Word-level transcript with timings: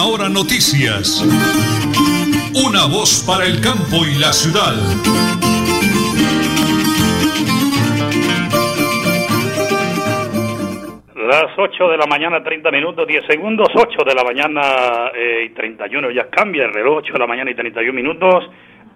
Última 0.00 0.06
Hora 0.06 0.28
Noticias. 0.28 1.22
Una 2.54 2.86
voz 2.86 3.24
para 3.26 3.44
el 3.44 3.60
campo 3.60 4.04
y 4.06 4.18
la 4.18 4.32
ciudad. 4.32 4.74
Las 11.16 11.52
8 11.56 11.88
de 11.88 11.96
la 11.98 12.06
mañana, 12.06 12.42
30 12.42 12.70
minutos, 12.70 13.06
10 13.06 13.26
segundos, 13.26 13.68
8 13.74 14.04
de 14.06 14.14
la 14.14 14.24
mañana 14.24 15.10
eh, 15.14 15.46
y 15.46 15.50
31, 15.50 16.10
ya 16.12 16.28
cambia 16.30 16.64
el 16.64 16.72
reloj, 16.72 16.98
8 16.98 17.12
de 17.12 17.18
la 17.18 17.26
mañana 17.26 17.50
y 17.50 17.54
31 17.54 17.92
minutos. 17.92 18.50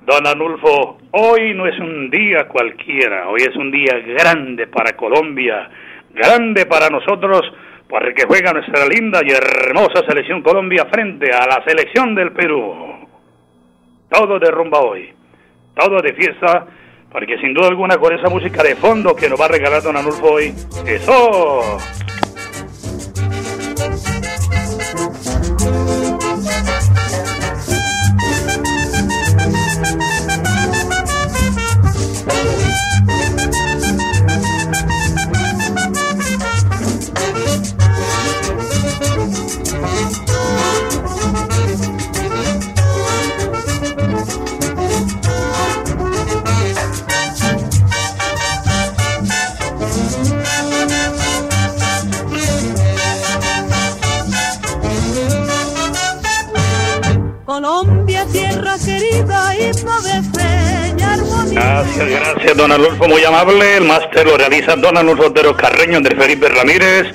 Don 0.06 0.26
Anulfo, 0.26 0.98
hoy 1.12 1.54
no 1.54 1.66
es 1.66 1.78
un 1.78 2.10
día 2.10 2.46
cualquiera, 2.48 3.28
hoy 3.28 3.42
es 3.42 3.56
un 3.56 3.70
día 3.70 3.98
grande 3.98 4.66
para 4.66 4.96
Colombia, 4.96 5.68
grande 6.14 6.66
para 6.66 6.88
nosotros, 6.88 7.42
porque 7.94 8.24
juega 8.26 8.52
nuestra 8.52 8.84
linda 8.86 9.20
y 9.24 9.30
hermosa 9.30 10.04
selección 10.04 10.42
Colombia 10.42 10.84
frente 10.90 11.30
a 11.32 11.46
la 11.46 11.62
selección 11.64 12.12
del 12.12 12.32
Perú. 12.32 13.06
Todo 14.10 14.40
de 14.40 14.50
rumba 14.50 14.80
hoy, 14.80 15.12
todo 15.76 16.02
de 16.02 16.12
fiesta, 16.12 16.66
porque 17.12 17.38
sin 17.38 17.54
duda 17.54 17.68
alguna 17.68 17.96
con 17.96 18.12
esa 18.12 18.28
música 18.28 18.64
de 18.64 18.74
fondo 18.74 19.14
que 19.14 19.28
nos 19.28 19.40
va 19.40 19.44
a 19.44 19.48
regalar 19.48 19.80
Don 19.80 19.96
Anulfo 19.96 20.26
hoy, 20.26 20.52
¡eso! 20.84 21.78
Don 62.68 62.80
Adolfo, 62.80 63.06
muy 63.08 63.22
amable. 63.22 63.76
El 63.76 63.84
máster 63.84 64.26
lo 64.26 64.38
realiza 64.38 64.74
don 64.76 64.96
Adolfo 64.96 65.26
Otero 65.26 65.54
Carreño, 65.54 65.98
Andrés 65.98 66.18
Felipe 66.18 66.48
Ramírez. 66.48 67.08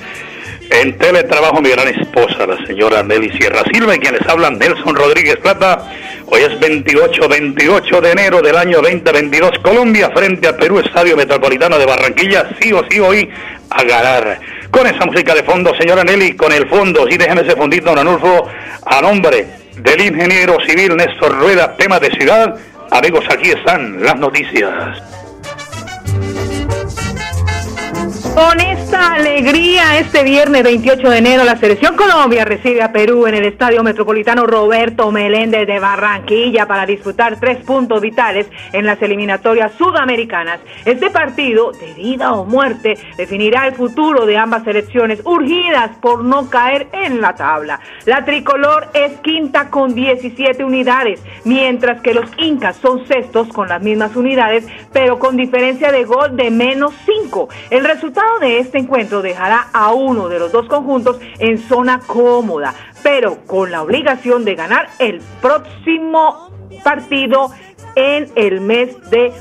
En 0.70 0.96
teletrabajo, 0.96 1.60
mi 1.60 1.70
gran 1.70 1.88
esposa, 1.88 2.46
la 2.46 2.64
señora 2.64 3.02
Nelly 3.02 3.36
Sierra 3.36 3.64
Silva, 3.72 3.96
y 3.96 3.98
quien 3.98 4.14
les 4.14 4.28
habla, 4.28 4.50
Nelson 4.50 4.94
Rodríguez 4.94 5.38
Plata. 5.38 5.90
Hoy 6.26 6.42
es 6.42 6.60
28, 6.60 7.28
28 7.28 8.00
de 8.00 8.12
enero 8.12 8.40
del 8.40 8.56
año 8.56 8.80
2022. 8.80 9.58
Colombia 9.60 10.08
frente 10.14 10.46
a 10.46 10.56
Perú, 10.56 10.78
Estadio 10.78 11.16
Metropolitano 11.16 11.78
de 11.78 11.86
Barranquilla. 11.86 12.48
Sí 12.60 12.72
o 12.72 12.84
sí 12.88 13.00
hoy 13.00 13.28
a 13.70 13.82
ganar. 13.82 14.40
Con 14.70 14.86
esa 14.86 15.04
música 15.04 15.34
de 15.34 15.42
fondo, 15.42 15.74
señora 15.74 16.04
Nelly, 16.04 16.36
con 16.36 16.52
el 16.52 16.68
fondo, 16.68 17.08
sí, 17.10 17.16
déjeme 17.16 17.40
ese 17.40 17.56
fondito, 17.56 17.86
don 17.86 17.98
Anulfo, 17.98 18.46
a 18.86 19.00
nombre 19.00 19.46
del 19.78 20.00
ingeniero 20.00 20.58
civil 20.64 20.96
Néstor 20.96 21.36
Rueda, 21.40 21.74
tema 21.74 21.98
de 21.98 22.12
ciudad. 22.12 22.54
Amigos, 22.92 23.24
aquí 23.28 23.50
están 23.50 24.00
las 24.04 24.16
noticias. 24.16 25.19
Con 28.34 28.60
esta 28.60 29.14
alegría, 29.14 29.98
este 29.98 30.22
viernes 30.22 30.62
28 30.62 31.10
de 31.10 31.18
enero, 31.18 31.44
la 31.44 31.56
Selección 31.56 31.96
Colombia 31.96 32.44
recibe 32.44 32.80
a 32.80 32.92
Perú 32.92 33.26
en 33.26 33.34
el 33.34 33.44
Estadio 33.44 33.82
Metropolitano 33.82 34.46
Roberto 34.46 35.10
Meléndez 35.10 35.66
de 35.66 35.80
Barranquilla 35.80 36.66
para 36.66 36.86
disfrutar 36.86 37.40
tres 37.40 37.58
puntos 37.64 38.00
vitales 38.00 38.46
en 38.72 38.86
las 38.86 39.02
eliminatorias 39.02 39.72
sudamericanas. 39.76 40.60
Este 40.84 41.10
partido, 41.10 41.72
de 41.72 41.92
vida 41.94 42.32
o 42.32 42.44
muerte, 42.44 42.96
definirá 43.16 43.66
el 43.66 43.74
futuro 43.74 44.26
de 44.26 44.36
ambas 44.36 44.62
selecciones 44.62 45.20
urgidas 45.24 45.90
por 46.00 46.24
no 46.24 46.48
caer 46.48 46.88
en 46.92 47.20
la 47.20 47.34
tabla. 47.34 47.80
La 48.06 48.24
tricolor 48.24 48.88
es 48.94 49.18
quinta 49.20 49.70
con 49.70 49.92
17 49.94 50.62
unidades, 50.64 51.20
mientras 51.44 52.00
que 52.00 52.14
los 52.14 52.30
incas 52.38 52.76
son 52.76 53.04
sextos 53.06 53.48
con 53.48 53.68
las 53.68 53.82
mismas 53.82 54.14
unidades, 54.14 54.66
pero 54.92 55.18
con 55.18 55.36
diferencia 55.36 55.90
de 55.90 56.04
gol 56.04 56.36
de 56.36 56.50
menos 56.50 56.94
5. 57.04 57.48
El 57.70 57.84
resultado 57.84 58.19
de 58.40 58.58
este 58.58 58.78
encuentro 58.78 59.22
dejará 59.22 59.68
a 59.72 59.92
uno 59.92 60.28
de 60.28 60.38
los 60.38 60.52
dos 60.52 60.66
conjuntos 60.66 61.18
en 61.38 61.58
zona 61.58 62.00
cómoda, 62.06 62.74
pero 63.02 63.38
con 63.46 63.70
la 63.70 63.82
obligación 63.82 64.44
de 64.44 64.54
ganar 64.54 64.88
el 64.98 65.20
próximo 65.40 66.50
partido 66.82 67.50
en 67.96 68.30
el 68.36 68.60
mes 68.60 68.98
de 69.10 69.32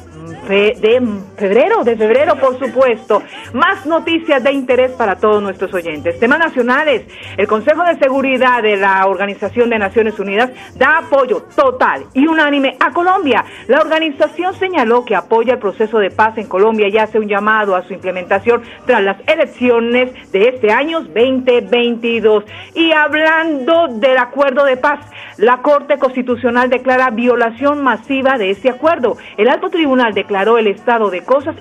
de 0.47 1.01
febrero, 1.37 1.83
de 1.83 1.95
febrero, 1.95 2.35
por 2.35 2.57
supuesto. 2.59 3.21
Más 3.53 3.85
noticias 3.85 4.43
de 4.43 4.51
interés 4.51 4.91
para 4.91 5.15
todos 5.15 5.41
nuestros 5.41 5.73
oyentes. 5.73 6.19
Temas 6.19 6.39
nacionales. 6.39 7.03
El 7.37 7.47
Consejo 7.47 7.83
de 7.83 7.97
Seguridad 7.97 8.61
de 8.63 8.77
la 8.77 9.05
Organización 9.05 9.69
de 9.69 9.79
Naciones 9.79 10.19
Unidas 10.19 10.51
da 10.75 10.99
apoyo 10.99 11.43
total 11.55 12.05
y 12.13 12.27
unánime 12.27 12.77
a 12.79 12.91
Colombia. 12.91 13.45
La 13.67 13.79
organización 13.79 14.53
señaló 14.55 15.05
que 15.05 15.15
apoya 15.15 15.53
el 15.53 15.59
proceso 15.59 15.99
de 15.99 16.11
paz 16.11 16.37
en 16.37 16.47
Colombia 16.47 16.87
y 16.87 16.97
hace 16.97 17.19
un 17.19 17.27
llamado 17.27 17.75
a 17.75 17.83
su 17.83 17.93
implementación 17.93 18.61
tras 18.85 19.03
las 19.03 19.17
elecciones 19.27 20.11
de 20.31 20.49
este 20.49 20.71
año 20.71 21.01
2022. 21.01 22.43
Y 22.75 22.91
hablando 22.91 23.87
del 23.87 24.17
acuerdo 24.17 24.65
de 24.65 24.77
paz, 24.77 24.99
la 25.37 25.61
Corte 25.61 25.97
Constitucional 25.97 26.69
declara 26.69 27.09
violación 27.11 27.81
masiva 27.81 28.37
de 28.37 28.51
este 28.51 28.69
acuerdo. 28.69 29.17
El 29.37 29.47
Alto 29.47 29.69
Tribunal 29.69 30.08
declaró 30.13 30.57
el 30.57 30.67
estado 30.67 31.09
de 31.09 31.23
cosas 31.23 31.55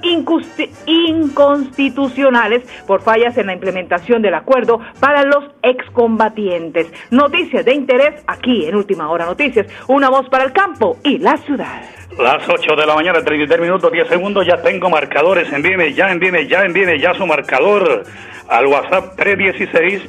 inconstitucionales 0.87 2.63
por 2.87 3.03
fallas 3.03 3.37
en 3.39 3.47
la 3.47 3.55
implementación 3.55 4.23
del 4.23 4.35
acuerdo 4.35 4.81
para 5.01 5.25
los 5.25 5.45
excombatientes. 5.63 6.93
Noticias 7.11 7.65
de 7.65 7.75
interés 7.75 8.23
aquí 8.27 8.67
en 8.67 8.77
Última 8.77 9.09
Hora 9.11 9.27
Noticias. 9.27 9.67
Una 9.89 10.09
voz 10.11 10.29
para 10.29 10.45
el 10.45 10.53
campo 10.53 10.97
y 11.03 11.19
la 11.19 11.37
ciudad. 11.39 11.83
Las 12.19 12.49
8 12.49 12.75
de 12.75 12.87
la 12.87 12.95
mañana, 12.97 13.23
33 13.23 13.61
minutos, 13.61 13.93
10 13.93 14.09
segundos, 14.09 14.45
ya 14.45 14.61
tengo 14.61 14.91
marcadores. 14.91 15.53
Envíeme 15.53 15.93
ya, 15.93 16.11
envíeme 16.11 16.49
ya, 16.49 16.63
envíeme 16.63 16.99
ya 16.99 17.15
su 17.15 17.25
marcador 17.27 18.03
al 18.49 18.67
WhatsApp 18.67 19.15
316. 19.17 20.03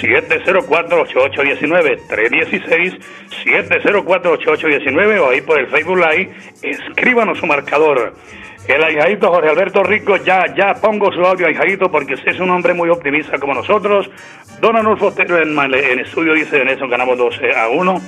704-8819, 0.00 2.00
316-704-8819 3.44 5.20
o 5.20 5.30
ahí 5.30 5.42
por 5.42 5.60
el 5.60 5.68
Facebook 5.68 5.98
Live, 5.98 6.34
escríbanos 6.62 7.38
su 7.38 7.46
marcador. 7.46 8.14
El 8.66 8.82
ahijadito 8.82 9.30
Jorge 9.30 9.48
Alberto 9.48 9.84
Rico, 9.84 10.16
ya, 10.16 10.52
ya 10.56 10.74
pongo 10.74 11.12
su 11.12 11.24
audio, 11.24 11.46
ahijadito, 11.46 11.88
porque 11.88 12.14
usted 12.14 12.32
es 12.32 12.40
un 12.40 12.50
hombre 12.50 12.74
muy 12.74 12.88
optimista 12.88 13.38
como 13.38 13.54
nosotros. 13.54 14.10
Don 14.60 14.76
Anulfo 14.76 15.06
Otero 15.06 15.40
en, 15.40 15.56
en 15.56 16.00
estudio 16.00 16.34
dice, 16.34 16.62
en 16.62 16.68
eso 16.68 16.88
ganamos 16.88 17.16
12 17.16 17.54
a 17.54 17.68
1. 17.68 18.00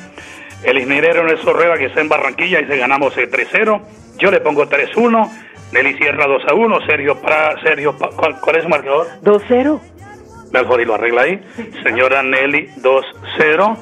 El 0.65 0.79
ingeniero 0.79 1.23
Nelson 1.23 1.55
Rueda, 1.55 1.79
que 1.79 1.85
está 1.87 2.01
en 2.01 2.09
Barranquilla, 2.09 2.59
dice, 2.59 2.77
ganamos 2.77 3.17
3-0. 3.17 3.81
Yo 4.19 4.33
le 4.33 4.41
pongo 4.41 4.69
3-1. 4.69 5.31
Nelly 5.73 5.97
Sierra 5.99 6.27
2 6.27 6.43
a 6.49 6.55
1. 6.55 6.87
Sergio, 6.87 7.21
para, 7.21 7.61
Sergio 7.63 7.95
¿cuál, 7.97 8.41
¿cuál 8.41 8.57
es 8.57 8.63
su 8.63 8.69
marcador? 8.69 9.07
2-0. 9.23 9.81
Mejor 10.53 10.81
y 10.81 10.85
lo 10.85 10.95
arregla 10.95 11.23
ahí. 11.23 11.41
Señora 11.83 12.23
Nelly 12.23 12.69
2-0. 12.81 13.77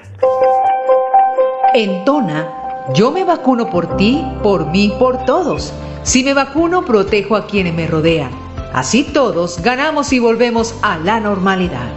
En 1.73 2.05
Tona, 2.05 2.47
yo 2.95 3.11
me 3.11 3.25
vacuno 3.25 3.71
por 3.71 3.97
ti, 3.97 4.23
por 4.43 4.67
mí, 4.67 4.95
por 4.99 5.25
todos. 5.25 5.73
Si 6.03 6.25
me 6.25 6.35
vacuno, 6.35 6.85
protejo 6.85 7.37
a 7.37 7.47
quienes 7.47 7.73
me 7.73 7.87
rodean. 7.87 8.33
Así 8.75 9.03
todos 9.03 9.63
ganamos 9.63 10.13
y 10.13 10.19
volvemos 10.19 10.79
a 10.83 10.99
la 10.99 11.19
normalidad. 11.19 11.89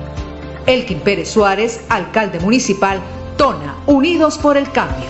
Elkin 0.67 1.01
Pérez 1.01 1.29
Suárez, 1.29 1.85
alcalde 1.89 2.39
municipal, 2.39 3.01
Tona, 3.35 3.75
Unidos 3.87 4.37
por 4.37 4.55
el 4.55 4.71
Cambio. 4.71 5.09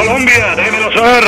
Colombia, 0.00 0.54
déjemelo 0.56 0.90
sonar. 0.92 1.24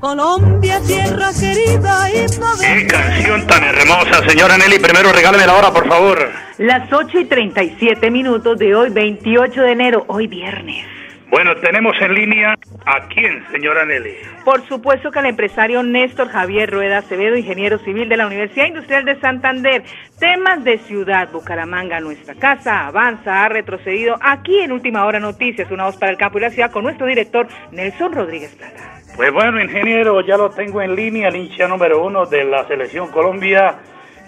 Colombia, 0.00 0.80
tierra 0.86 1.30
querida, 1.38 2.10
himno 2.10 2.56
de 2.56 2.66
Qué 2.66 2.86
canción 2.86 3.46
tan 3.46 3.62
hermosa, 3.62 4.26
señora 4.26 4.56
Nelly. 4.56 4.78
Primero 4.78 5.12
regáleme 5.12 5.46
la 5.46 5.54
hora, 5.54 5.70
por 5.70 5.86
favor. 5.86 6.30
Las 6.56 6.90
8 6.90 7.18
y 7.20 7.24
37 7.26 8.10
minutos 8.10 8.58
de 8.58 8.74
hoy, 8.74 8.88
28 8.88 9.60
de 9.60 9.72
enero, 9.72 10.04
hoy 10.08 10.26
viernes. 10.26 10.97
Bueno, 11.30 11.54
tenemos 11.56 11.94
en 12.00 12.14
línea 12.14 12.54
a 12.86 13.06
quién, 13.08 13.44
señora 13.50 13.84
Nelly. 13.84 14.14
Por 14.44 14.66
supuesto 14.66 15.10
que 15.10 15.18
al 15.18 15.26
empresario 15.26 15.82
Néstor 15.82 16.28
Javier 16.28 16.70
Rueda 16.70 16.98
Acevedo, 16.98 17.36
ingeniero 17.36 17.78
civil 17.78 18.08
de 18.08 18.16
la 18.16 18.26
Universidad 18.26 18.66
Industrial 18.66 19.04
de 19.04 19.20
Santander. 19.20 19.82
Temas 20.18 20.64
de 20.64 20.78
ciudad, 20.78 21.28
Bucaramanga, 21.30 22.00
nuestra 22.00 22.34
casa, 22.34 22.86
avanza, 22.86 23.44
ha 23.44 23.48
retrocedido. 23.50 24.16
Aquí 24.22 24.58
en 24.60 24.72
Última 24.72 25.04
Hora 25.04 25.20
Noticias, 25.20 25.70
una 25.70 25.84
voz 25.84 25.98
para 25.98 26.12
el 26.12 26.18
campo 26.18 26.38
y 26.38 26.42
la 26.42 26.50
ciudad 26.50 26.70
con 26.70 26.84
nuestro 26.84 27.06
director 27.06 27.46
Nelson 27.72 28.12
Rodríguez 28.12 28.54
Plata. 28.56 28.98
Pues 29.14 29.30
bueno, 29.30 29.60
ingeniero, 29.60 30.22
ya 30.22 30.38
lo 30.38 30.48
tengo 30.48 30.80
en 30.80 30.94
línea, 30.94 31.28
el 31.28 31.36
hincha 31.36 31.68
número 31.68 32.02
uno 32.02 32.24
de 32.24 32.44
la 32.44 32.66
Selección 32.66 33.10
Colombia. 33.10 33.74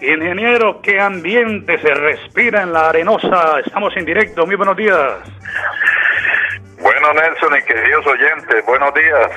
Ingeniero, 0.03 0.81
¿qué 0.83 1.01
ambiente 1.01 1.79
se 1.79 1.95
respira 1.95 2.63
en 2.63 2.73
la 2.73 2.91
arenosa? 2.91 3.61
Estamos 3.65 3.97
en 3.97 4.05
directo, 4.05 4.45
muy 4.47 4.57
buenos 4.57 4.77
días. 4.77 5.19
Bueno, 6.81 7.13
Nelson 7.13 7.57
y 7.59 7.63
queridos 7.63 8.07
oyentes, 8.07 8.65
buenos 8.65 8.95
días. 8.95 9.31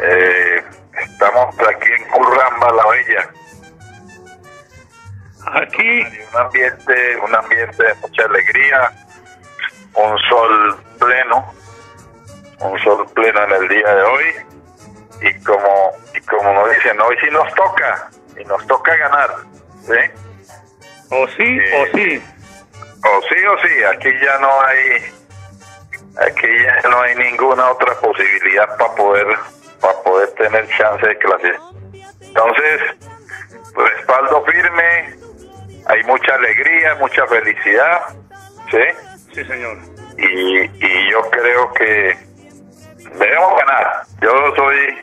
Eh, 0.00 0.62
estamos 0.96 1.56
aquí 1.58 1.90
en 1.90 2.04
Curramba, 2.04 2.72
La 2.72 2.86
Bella. 2.88 3.30
Aquí, 5.60 6.02
un 6.32 6.40
ambiente, 6.40 7.16
un 7.16 7.34
ambiente 7.34 7.82
de 7.82 7.94
mucha 7.96 8.24
alegría, 8.26 8.92
un 9.94 10.18
sol 10.28 10.76
pleno, 11.00 11.52
un 12.60 12.78
sol 12.78 13.06
pleno 13.12 13.42
en 13.42 13.52
el 13.52 13.68
día 13.68 13.94
de 13.94 14.02
hoy. 14.02 14.24
Y 15.20 15.44
como, 15.44 15.90
y 16.14 16.20
como 16.20 16.52
nos 16.52 16.70
dicen, 16.76 17.00
hoy 17.00 17.16
sí 17.20 17.26
nos 17.32 17.52
toca, 17.54 18.08
y 18.40 18.44
nos 18.44 18.64
toca 18.68 18.94
ganar, 18.96 19.30
¿sí? 19.84 20.22
o 21.10 21.26
sí 21.26 21.58
o 21.74 21.96
sí. 21.96 22.22
O 23.04 23.20
sí 23.22 23.46
o 23.46 23.58
sí, 23.58 23.84
aquí 23.84 24.10
ya 24.24 24.38
no 24.38 24.48
hay, 24.62 25.12
aquí 26.20 26.48
ya 26.64 26.88
no 26.88 27.00
hay 27.00 27.14
ninguna 27.16 27.70
otra 27.70 27.94
posibilidad 27.94 28.76
para 28.76 28.94
poder, 28.94 29.26
para 29.80 30.02
poder 30.02 30.30
tener 30.32 30.68
chance 30.76 31.06
de 31.06 31.18
clasificar. 31.18 31.60
Entonces, 32.20 32.80
respaldo 33.74 34.44
firme, 34.44 35.16
hay 35.86 36.02
mucha 36.04 36.34
alegría, 36.34 36.94
mucha 36.96 37.26
felicidad, 37.26 38.00
¿sí? 38.70 38.82
Sí, 39.34 39.44
señor. 39.44 39.78
Y, 40.16 40.60
y 40.64 41.10
yo 41.10 41.22
creo 41.30 41.72
que 41.74 42.16
debemos 43.18 43.58
ganar. 43.58 44.02
Yo 44.20 44.54
soy, 44.56 44.98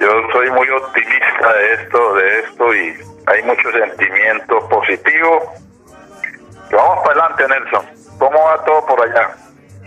yo 0.00 0.08
soy 0.32 0.50
muy 0.50 0.68
optimista 0.70 1.52
de 1.52 1.74
esto, 1.74 2.14
de 2.14 2.40
esto 2.40 2.74
y 2.74 2.96
hay 3.26 3.42
mucho 3.42 3.70
sentimiento 3.72 4.68
positivo. 4.68 5.52
Que 6.70 6.76
vamos 6.76 7.06
para 7.06 7.26
adelante, 7.26 7.48
Nelson. 7.48 8.18
¿Cómo 8.18 8.44
va 8.44 8.64
todo 8.64 8.86
por 8.86 9.02
allá? 9.02 9.36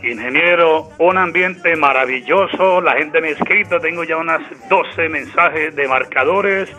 Ingeniero, 0.03 0.89
un 0.98 1.18
ambiente 1.18 1.75
maravilloso. 1.75 2.81
La 2.81 2.94
gente 2.94 3.21
me 3.21 3.30
ha 3.30 3.31
escrito, 3.31 3.80
tengo 3.80 4.03
ya 4.03 4.18
unas 4.18 4.42
12 4.68 5.09
mensajes 5.09 5.75
de 5.75 5.88
marcadores. 5.88 6.69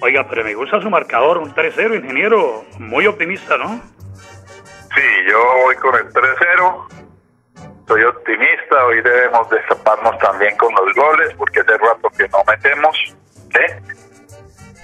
Oiga, 0.00 0.26
pero 0.28 0.44
me 0.44 0.54
gusta 0.54 0.80
su 0.80 0.88
marcador, 0.88 1.38
un 1.38 1.52
3-0, 1.54 1.96
ingeniero. 1.96 2.64
Muy 2.78 3.06
optimista, 3.06 3.58
¿no? 3.58 3.80
Sí, 4.94 5.02
yo 5.28 5.38
voy 5.64 5.76
con 5.76 5.94
el 5.96 6.12
3-0. 6.12 6.88
Soy 7.88 8.02
optimista. 8.04 8.84
Hoy 8.86 9.02
debemos 9.02 9.50
destaparnos 9.50 10.16
también 10.18 10.56
con 10.56 10.72
los 10.74 10.94
goles 10.94 11.34
porque 11.36 11.60
hace 11.60 11.76
rato 11.76 12.08
que 12.16 12.28
no 12.28 12.38
metemos. 12.46 12.96
¿sí? 13.52 13.90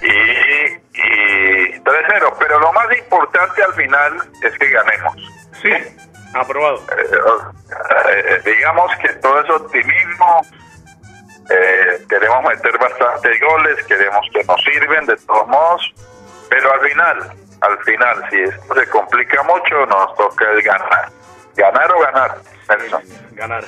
Y, 0.03 0.11
y 0.99 1.79
3-0. 1.79 2.35
Pero 2.37 2.59
lo 2.59 2.73
más 2.73 2.97
importante 2.97 3.63
al 3.63 3.73
final 3.73 4.13
es 4.43 4.57
que 4.57 4.69
ganemos. 4.69 5.15
Sí, 5.61 5.71
aprobado. 6.33 6.81
Eh, 6.97 8.23
eh, 8.25 8.41
digamos 8.45 8.91
que 9.01 9.09
todo 9.15 9.41
es 9.41 9.49
optimismo. 9.49 10.41
Eh, 11.49 12.05
queremos 12.09 12.43
meter 12.43 12.77
bastantes 12.77 13.39
goles, 13.39 13.85
queremos 13.85 14.25
que 14.33 14.43
nos 14.43 14.61
sirven 14.63 15.05
de 15.05 15.15
todos 15.15 15.47
modos, 15.47 15.93
pero 16.49 16.73
al 16.73 16.81
final, 16.81 17.31
al 17.61 17.83
final, 17.83 18.29
si 18.29 18.41
esto 18.41 18.75
se 18.75 18.89
complica 18.89 19.43
mucho, 19.43 19.85
nos 19.85 20.15
toca 20.17 20.49
el 20.51 20.61
ganar. 20.61 21.09
Ganar 21.55 21.91
o 21.93 21.99
ganar, 22.01 22.37
Nelson. 22.67 23.01
Ganar. 23.31 23.63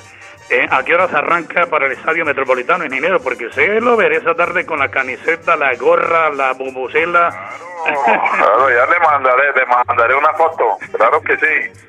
Eh, 0.49 0.67
¿A 0.69 0.83
qué 0.83 0.95
horas 0.95 1.13
arranca 1.13 1.67
para 1.67 1.85
el 1.85 1.91
Estadio 1.91 2.25
Metropolitano, 2.25 2.83
ingeniero? 2.83 3.21
Porque 3.21 3.45
usted 3.45 3.81
lo 3.81 3.95
veré 3.95 4.17
esa 4.17 4.33
tarde 4.33 4.65
con 4.65 4.79
la 4.79 4.89
camiseta, 4.89 5.55
la 5.55 5.75
gorra, 5.75 6.31
la 6.31 6.53
bubucela. 6.53 7.51
Claro, 7.85 8.69
ya 8.69 8.85
le 8.87 8.99
mandaré, 8.99 9.53
le 9.53 9.65
mandaré 9.65 10.15
una 10.15 10.33
foto, 10.33 10.77
claro 10.91 11.21
que 11.21 11.37
sí. 11.37 11.85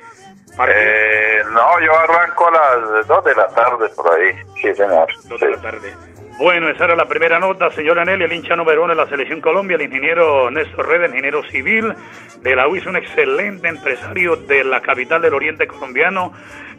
Eh, 0.67 1.41
no, 1.51 1.79
yo 1.79 1.97
arranco 1.97 2.47
a 2.47 2.51
las 2.51 3.07
2 3.07 3.23
de 3.23 3.35
la 3.35 3.47
tarde 3.47 3.89
por 3.95 4.13
ahí, 4.13 4.31
sí 4.61 4.73
señor. 4.75 5.07
Dos 5.25 5.39
de 5.39 5.49
la 5.49 5.61
tarde. 5.61 5.93
Bueno, 6.37 6.69
esa 6.69 6.85
era 6.85 6.95
la 6.95 7.07
primera 7.07 7.39
nota, 7.39 7.69
señora 7.71 8.03
Nelly, 8.03 8.23
el 8.23 8.33
hincha 8.33 8.55
número 8.55 8.83
uno 8.83 8.95
de 8.95 9.01
la 9.01 9.07
Selección 9.07 9.41
Colombia, 9.41 9.75
el 9.75 9.83
ingeniero 9.83 10.49
Néstor 10.49 10.87
Red, 10.87 11.09
ingeniero 11.09 11.43
civil 11.43 11.93
de 12.41 12.55
la 12.55 12.67
UIS, 12.67 12.85
un 12.87 12.95
excelente 12.95 13.67
empresario 13.67 14.35
de 14.37 14.63
la 14.63 14.81
capital 14.81 15.21
del 15.21 15.35
oriente 15.35 15.67
colombiano. 15.67 16.33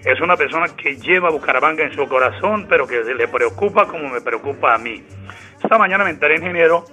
Es 0.05 0.21
una 0.21 0.37
persona 0.37 0.67
que 0.77 0.97
lleva 0.97 1.31
Bucaramanga 1.31 1.85
en 1.85 1.95
su 1.95 2.09
corazón, 2.09 2.67
pero 2.69 2.89
que 2.89 3.05
le 3.05 3.29
preocupa 3.29 3.87
como 3.87 4.09
me 4.09 4.21
preocupa 4.21 4.75
a 4.75 4.79
mí. 4.79 5.01
Esta 5.63 5.79
mañana 5.79 6.03
me 6.03 6.11
enteré, 6.11 6.37
ingeniero, 6.37 6.85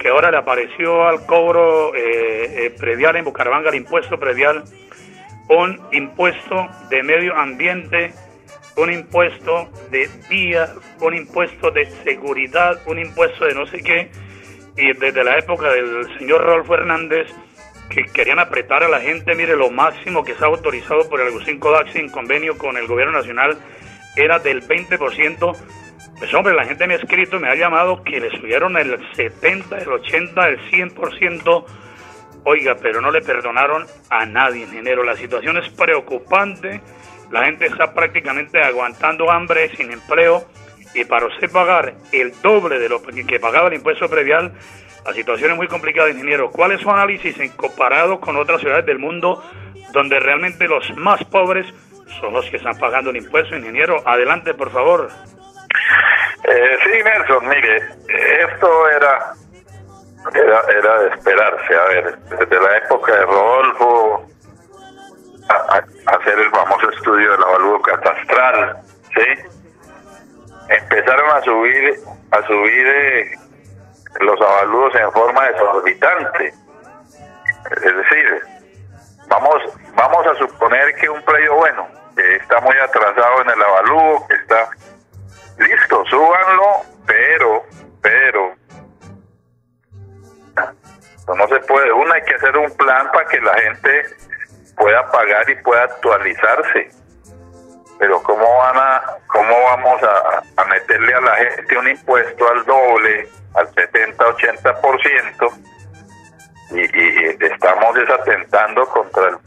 que 0.00 0.08
ahora 0.08 0.32
le 0.32 0.38
apareció 0.38 1.06
al 1.06 1.24
cobro 1.24 1.94
eh, 1.94 2.66
eh, 2.66 2.74
predial 2.76 3.14
en 3.14 3.24
Bucaramanga, 3.26 3.68
el 3.68 3.76
impuesto 3.76 4.18
predial, 4.18 4.64
un 5.48 5.80
impuesto 5.92 6.68
de 6.90 7.02
medio 7.02 7.36
ambiente, 7.36 8.12
un 8.76 8.92
impuesto 8.92 9.68
de 9.90 10.08
vía, 10.28 10.68
un 11.00 11.14
impuesto 11.14 11.70
de 11.70 11.86
seguridad, 12.04 12.80
un 12.86 12.98
impuesto 12.98 13.44
de 13.44 13.54
no 13.54 13.66
sé 13.66 13.82
qué, 13.82 14.10
y 14.76 14.92
desde 14.92 15.24
la 15.24 15.38
época 15.38 15.72
del 15.72 16.06
señor 16.18 16.42
Rodolfo 16.42 16.74
Hernández, 16.74 17.26
que 17.88 18.04
querían 18.04 18.38
apretar 18.38 18.84
a 18.84 18.88
la 18.88 19.00
gente, 19.00 19.34
mire, 19.34 19.56
lo 19.56 19.70
máximo 19.70 20.22
que 20.22 20.34
se 20.34 20.44
ha 20.44 20.46
autorizado 20.46 21.08
por 21.08 21.20
el 21.20 21.28
Agustín 21.28 21.58
Kodak 21.58 21.94
en 21.96 22.10
convenio 22.10 22.56
con 22.58 22.76
el 22.76 22.86
gobierno 22.86 23.12
nacional 23.12 23.58
era 24.14 24.38
del 24.38 24.62
20%, 24.66 25.56
Pues 26.18 26.34
hombre, 26.34 26.54
la 26.54 26.64
gente 26.64 26.86
me 26.86 26.94
ha 26.94 26.96
escrito, 26.96 27.38
me 27.38 27.48
ha 27.48 27.54
llamado 27.54 28.02
que 28.02 28.20
le 28.20 28.30
subieron 28.30 28.76
el 28.76 28.98
70, 29.14 29.78
el 29.78 29.88
80, 29.88 30.48
el 30.48 30.58
100%. 30.70 31.64
Oiga, 32.50 32.76
pero 32.80 33.02
no 33.02 33.10
le 33.10 33.20
perdonaron 33.20 33.84
a 34.08 34.24
nadie, 34.24 34.62
ingeniero. 34.62 35.04
La 35.04 35.14
situación 35.16 35.58
es 35.58 35.68
preocupante. 35.68 36.80
La 37.30 37.44
gente 37.44 37.66
está 37.66 37.92
prácticamente 37.92 38.58
aguantando 38.62 39.30
hambre, 39.30 39.68
sin 39.76 39.92
empleo. 39.92 40.46
Y 40.94 41.04
para 41.04 41.26
usted 41.26 41.52
pagar 41.52 41.92
el 42.10 42.32
doble 42.40 42.78
de 42.78 42.88
lo 42.88 43.02
que 43.02 43.38
pagaba 43.38 43.68
el 43.68 43.74
impuesto 43.74 44.08
previal, 44.08 44.54
la 45.04 45.12
situación 45.12 45.50
es 45.50 45.56
muy 45.58 45.68
complicada, 45.68 46.08
ingeniero. 46.08 46.50
¿Cuál 46.50 46.72
es 46.72 46.80
su 46.80 46.90
análisis 46.90 47.38
en 47.38 47.50
comparado 47.50 48.18
con 48.18 48.34
otras 48.38 48.62
ciudades 48.62 48.86
del 48.86 48.98
mundo 48.98 49.44
donde 49.92 50.18
realmente 50.18 50.66
los 50.66 50.90
más 50.96 51.22
pobres 51.24 51.66
son 52.18 52.32
los 52.32 52.48
que 52.48 52.56
están 52.56 52.78
pagando 52.78 53.10
el 53.10 53.18
impuesto, 53.18 53.58
ingeniero? 53.58 54.02
Adelante, 54.06 54.54
por 54.54 54.72
favor. 54.72 55.10
Eh, 56.44 56.78
sí, 56.82 56.98
Nelson, 57.04 57.46
mire, 57.46 57.76
esto 58.40 58.88
era, 58.88 59.34
era, 60.34 60.60
era 60.78 60.98
de 61.02 61.08
esperarse. 61.08 61.74
A 61.74 61.84
ver, 61.88 62.18
desde 62.18 62.60
la 62.60 62.76
época 62.78 63.12
de 63.12 63.26
Rodolfo, 63.26 64.26
a, 65.48 65.84
hacer 66.14 66.38
el 66.38 66.50
famoso 66.50 66.90
estudio 66.90 67.32
del 67.32 67.42
avalúo 67.42 67.82
catastral, 67.82 68.82
¿sí? 69.14 69.58
Empezaron 70.68 71.30
a 71.30 71.40
subir, 71.42 71.94
a 72.30 72.46
subir 72.46 72.86
eh, 72.86 73.38
los 74.20 74.40
avalúos 74.40 74.94
en 74.94 75.12
forma 75.12 75.48
desorbitante. 75.48 76.54
Es 77.70 77.96
decir, 77.96 78.42
vamos, 79.28 79.56
vamos 79.94 80.26
a 80.26 80.34
suponer 80.34 80.94
que 80.96 81.08
un 81.08 81.22
predio 81.22 81.54
bueno, 81.54 81.88
que 82.16 82.36
está 82.36 82.60
muy 82.60 82.76
atrasado 82.76 83.42
en 83.42 83.50
el 83.50 83.62
avalúo, 83.62 84.26
que 84.28 84.34
está 84.34 84.68
listo, 85.58 86.04
súbanlo, 86.06 86.82
pero, 87.06 87.64
pero, 88.02 88.54
no 91.34 91.48
se 91.48 91.60
puede. 91.60 91.92
Uno 91.92 92.12
hay 92.12 92.22
que 92.22 92.34
hacer 92.34 92.56
un 92.56 92.74
plan 92.76 93.10
para 93.12 93.26
que 93.26 93.40
la 93.40 93.54
gente 93.54 94.06
pueda 94.76 95.10
pagar 95.10 95.48
y 95.50 95.54
pueda 95.56 95.84
actualizarse. 95.84 96.90
Pero 97.98 98.22
cómo 98.22 98.58
van 98.58 98.76
a, 98.76 99.02
cómo 99.26 99.54
vamos 99.64 100.02
a, 100.02 100.42
a 100.62 100.64
meterle 100.66 101.14
a 101.14 101.20
la 101.20 101.34
gente 101.36 101.78
un 101.78 101.88
impuesto 101.88 102.48
al 102.48 102.64
doble, 102.64 103.28
al 103.54 103.68
70-80%, 103.74 105.52
y, 106.70 106.80
y 106.80 107.36
estamos 107.40 107.94
desatentando 107.94 108.86
contra 108.86 109.28
el 109.28 109.38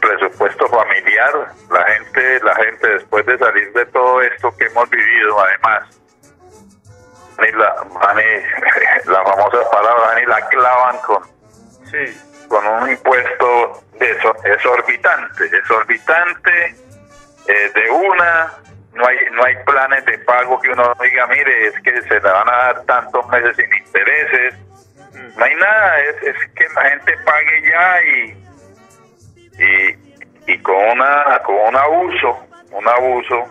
presupuesto 0.00 0.66
familiar. 0.68 1.32
La 1.70 1.84
gente, 1.84 2.40
la 2.40 2.54
gente 2.56 2.88
después 2.88 3.24
de 3.26 3.38
salir 3.38 3.72
de 3.72 3.86
todo 3.86 4.22
esto 4.22 4.54
que 4.56 4.64
hemos 4.64 4.90
vivido, 4.90 5.40
además, 5.40 6.03
ni 7.44 7.52
la, 7.52 7.74
la 9.06 9.24
famosa 9.24 9.70
palabra, 9.70 10.26
la 10.26 10.48
clavan 10.48 10.98
con, 10.98 11.22
con 12.48 12.66
un 12.66 12.90
impuesto 12.90 13.82
exorbitante, 14.44 15.44
exorbitante 15.44 16.76
eh, 17.48 17.70
de 17.74 17.90
una, 17.90 18.52
no 18.94 19.06
hay, 19.06 19.18
no 19.32 19.44
hay 19.44 19.56
planes 19.64 20.04
de 20.06 20.18
pago 20.18 20.60
que 20.60 20.70
uno 20.70 20.94
diga, 21.02 21.26
mire, 21.26 21.68
es 21.68 21.80
que 21.80 22.02
se 22.02 22.14
le 22.14 22.20
van 22.20 22.48
a 22.48 22.56
dar 22.56 22.84
tantos 22.84 23.28
meses 23.28 23.56
sin 23.56 23.72
intereses, 23.74 24.54
mm. 25.12 25.38
no 25.38 25.44
hay 25.44 25.54
nada, 25.56 26.00
es, 26.00 26.22
es 26.22 26.50
que 26.54 26.66
la 26.74 26.90
gente 26.90 27.16
pague 27.24 27.70
ya 27.70 28.02
y 28.02 28.44
y, 29.58 30.52
y 30.52 30.58
con 30.58 30.74
una 30.74 31.38
con 31.44 31.54
un 31.54 31.76
abuso, 31.76 32.46
un 32.72 32.88
abuso 32.88 33.44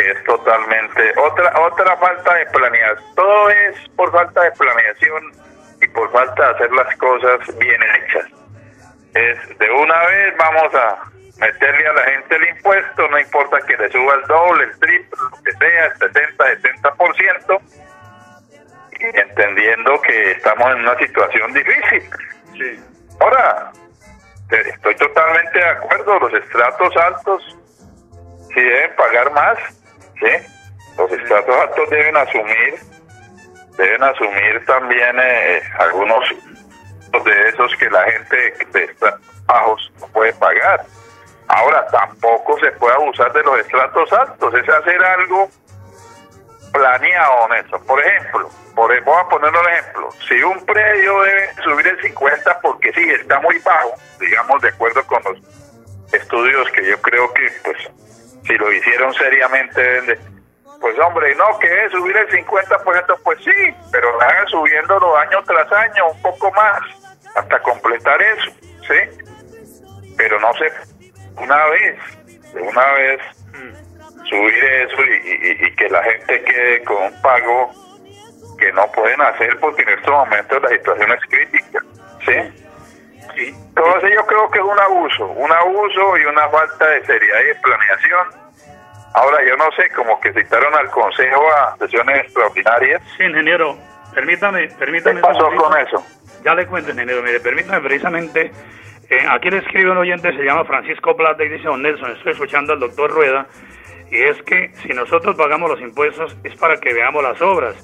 que 0.00 0.10
es 0.12 0.24
totalmente 0.24 1.12
otra 1.18 1.60
otra 1.60 1.96
falta 1.96 2.34
de 2.34 2.46
planeación. 2.46 3.14
Todo 3.14 3.50
es 3.50 3.88
por 3.96 4.10
falta 4.12 4.42
de 4.42 4.52
planeación 4.52 5.32
y 5.82 5.88
por 5.88 6.10
falta 6.12 6.42
de 6.42 6.54
hacer 6.54 6.72
las 6.72 6.96
cosas 6.96 7.58
bien 7.58 7.80
hechas. 7.82 8.26
Es 9.14 9.58
de 9.58 9.70
una 9.70 10.06
vez 10.06 10.36
vamos 10.38 10.74
a 10.74 11.10
meterle 11.38 11.86
a 11.86 11.92
la 11.92 12.02
gente 12.02 12.36
el 12.36 12.48
impuesto, 12.48 13.08
no 13.08 13.18
importa 13.18 13.58
que 13.66 13.76
le 13.76 13.90
suba 13.90 14.14
el 14.14 14.22
doble, 14.26 14.64
el 14.64 14.78
triple, 14.78 15.18
lo 15.30 15.42
que 15.42 15.52
sea, 15.52 15.86
el 15.86 15.96
70, 15.98 16.44
70%, 16.62 17.60
y 19.00 19.18
entendiendo 19.18 20.00
que 20.02 20.32
estamos 20.32 20.70
en 20.70 20.80
una 20.80 20.98
situación 20.98 21.52
difícil. 21.54 22.10
Sí. 22.52 22.84
Ahora, 23.20 23.72
estoy 24.50 24.94
totalmente 24.96 25.58
de 25.58 25.64
acuerdo, 25.64 26.18
los 26.20 26.34
estratos 26.34 26.96
altos 26.98 27.58
sí 28.54 28.60
deben 28.60 28.94
pagar 28.96 29.32
más, 29.32 29.79
¿sí? 30.20 30.46
Los 30.96 31.10
estratos 31.12 31.56
altos 31.56 31.90
deben 31.90 32.16
asumir, 32.16 32.74
deben 33.76 34.02
asumir 34.02 34.64
también 34.66 35.16
eh, 35.20 35.62
algunos 35.78 36.28
de 37.24 37.48
esos 37.48 37.74
que 37.76 37.90
la 37.90 38.04
gente 38.10 38.54
de 38.72 38.84
estratos 38.84 39.46
bajos 39.46 39.92
no 40.00 40.06
puede 40.08 40.32
pagar. 40.34 40.84
Ahora, 41.48 41.84
tampoco 41.86 42.58
se 42.60 42.70
puede 42.72 42.94
abusar 42.94 43.32
de 43.32 43.42
los 43.42 43.58
estratos 43.58 44.12
altos, 44.12 44.54
es 44.54 44.68
hacer 44.68 45.04
algo 45.04 45.48
planeado, 46.72 47.54
eso. 47.54 47.80
Por 47.86 48.00
ejemplo, 48.04 48.48
por, 48.74 49.04
voy 49.04 49.16
a 49.18 49.28
poner 49.28 49.50
un 49.50 49.68
ejemplo. 49.68 50.10
Si 50.28 50.42
un 50.42 50.64
predio 50.64 51.20
debe 51.22 51.54
subir 51.64 51.86
el 51.88 52.00
50 52.00 52.60
porque 52.60 52.92
sí, 52.92 53.10
está 53.10 53.40
muy 53.40 53.58
bajo, 53.58 53.94
digamos, 54.20 54.62
de 54.62 54.68
acuerdo 54.68 55.04
con 55.06 55.22
los 55.24 55.38
estudios 56.12 56.70
que 56.70 56.86
yo 56.86 57.00
creo 57.02 57.32
que, 57.34 57.50
pues, 57.64 57.90
si 58.46 58.54
lo 58.56 58.72
hicieron 58.72 59.12
seriamente, 59.14 60.18
pues 60.80 60.98
hombre, 60.98 61.34
no, 61.34 61.58
que 61.58 61.84
es 61.84 61.92
subir 61.92 62.16
el 62.16 62.28
50%, 62.28 63.18
pues 63.22 63.38
sí, 63.44 63.74
pero 63.92 64.20
hagan 64.20 64.46
subiéndolo 64.48 65.16
año 65.16 65.42
tras 65.44 65.70
año, 65.72 66.08
un 66.10 66.22
poco 66.22 66.50
más, 66.52 66.80
hasta 67.34 67.58
completar 67.60 68.20
eso, 68.22 68.50
¿sí? 68.88 70.14
Pero 70.16 70.40
no 70.40 70.52
sé, 70.54 70.72
una 71.36 71.66
vez, 71.66 71.98
una 72.54 72.92
vez, 72.92 73.20
subir 74.28 74.64
eso 74.64 75.02
y, 75.02 75.66
y 75.66 75.74
que 75.74 75.88
la 75.88 76.02
gente 76.04 76.44
quede 76.44 76.84
con 76.84 77.02
un 77.02 77.22
pago 77.22 77.70
que 78.58 78.72
no 78.72 78.86
pueden 78.92 79.20
hacer 79.22 79.58
porque 79.58 79.82
en 79.82 79.88
estos 79.90 80.10
momentos 80.10 80.62
la 80.62 80.68
situación 80.68 81.10
es 81.12 81.20
crítica. 81.28 81.80
¿Sí? 82.24 82.69
Sí. 83.36 83.54
Entonces 83.68 84.10
yo 84.14 84.26
creo 84.26 84.50
que 84.50 84.58
es 84.58 84.64
un 84.64 84.80
abuso, 84.80 85.26
un 85.26 85.52
abuso 85.52 86.18
y 86.18 86.24
una 86.24 86.48
falta 86.48 86.86
de 86.88 87.04
seriedad 87.06 87.40
y 87.40 87.46
de 87.46 87.54
planeación. 87.56 88.26
Ahora 89.14 89.38
yo 89.46 89.56
no 89.56 89.64
sé, 89.76 89.90
como 89.90 90.20
que 90.20 90.32
citaron 90.32 90.74
al 90.74 90.88
Consejo 90.90 91.42
a 91.52 91.76
sesiones 91.78 92.20
extraordinarias. 92.20 93.02
Sí, 93.16 93.24
ingeniero, 93.24 93.76
permítame, 94.14 94.68
permítame. 94.78 95.20
¿Qué 95.20 95.26
pasó 95.26 95.50
con 95.56 95.76
eso? 95.78 96.04
Ya 96.44 96.54
le 96.54 96.66
cuento, 96.66 96.90
ingeniero, 96.90 97.22
mire, 97.22 97.40
permítame 97.40 97.80
precisamente, 97.80 98.52
eh, 99.10 99.26
aquí 99.28 99.50
le 99.50 99.58
escribe 99.58 99.90
un 99.90 99.98
oyente, 99.98 100.32
se 100.32 100.44
llama 100.44 100.64
Francisco 100.64 101.16
Plata 101.16 101.42
y 101.44 101.48
dice, 101.48 101.64
don 101.64 101.82
Nelson, 101.82 102.12
estoy 102.12 102.32
escuchando 102.32 102.72
al 102.72 102.80
doctor 102.80 103.10
Rueda, 103.10 103.46
y 104.10 104.22
es 104.22 104.40
que 104.42 104.72
si 104.82 104.88
nosotros 104.90 105.36
pagamos 105.36 105.68
los 105.68 105.80
impuestos 105.80 106.36
es 106.44 106.54
para 106.56 106.76
que 106.78 106.94
veamos 106.94 107.22
las 107.22 107.40
obras 107.42 107.74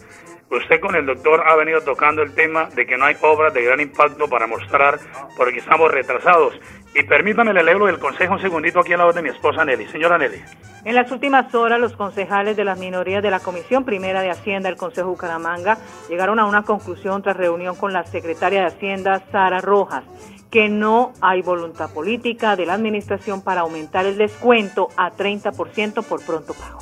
Usted 0.51 0.81
con 0.81 0.95
el 0.95 1.07
doctor 1.07 1.43
ha 1.45 1.57
venido 1.57 1.81
tocando 1.81 2.23
el 2.23 2.33
tema 2.35 2.69
de 2.75 2.87
que 2.87 2.97
no 2.97 3.05
hay 3.05 3.17
obras 3.21 3.53
de 3.53 3.63
gran 3.63 3.81
impacto 3.81 4.29
para 4.29 4.47
mostrar 4.47 4.99
porque 5.37 5.59
estamos 5.59 5.91
retrasados. 5.91 6.55
Y 6.95 7.03
permítame 7.03 7.53
le 7.53 7.65
leo 7.65 7.85
del 7.87 7.99
consejo 7.99 8.35
un 8.35 8.41
segundito 8.41 8.81
aquí 8.81 8.93
a 8.93 8.97
la 8.97 9.05
voz 9.05 9.15
de 9.15 9.23
mi 9.23 9.29
esposa 9.29 9.65
Nelly. 9.65 9.87
Señora 9.89 10.17
Nelly. 10.19 10.41
En 10.85 10.95
las 10.95 11.11
últimas 11.11 11.53
horas, 11.53 11.81
los 11.81 11.95
concejales 11.95 12.57
de 12.57 12.65
las 12.65 12.79
minorías 12.79 13.23
de 13.23 13.31
la 13.31 13.41
Comisión 13.41 13.85
Primera 13.85 14.23
de 14.23 14.31
Hacienda 14.31 14.69
del 14.69 14.79
Consejo 14.79 15.09
Bucaramanga 15.09 15.79
llegaron 16.09 16.39
a 16.39 16.47
una 16.47 16.63
conclusión 16.63 17.23
tras 17.23 17.37
reunión 17.37 17.75
con 17.75 17.93
la 17.93 18.05
secretaria 18.05 18.61
de 18.61 18.67
Hacienda, 18.67 19.21
Sara 19.33 19.61
Rojas, 19.61 20.05
que 20.49 20.69
no 20.69 21.13
hay 21.21 21.43
voluntad 21.43 21.93
política 21.93 22.55
de 22.55 22.67
la 22.67 22.75
administración 22.75 23.43
para 23.43 23.63
aumentar 23.63 24.07
el 24.07 24.17
descuento 24.17 24.89
a 24.97 25.11
30% 25.11 26.05
por 26.05 26.25
pronto 26.25 26.55
pago. 26.55 26.79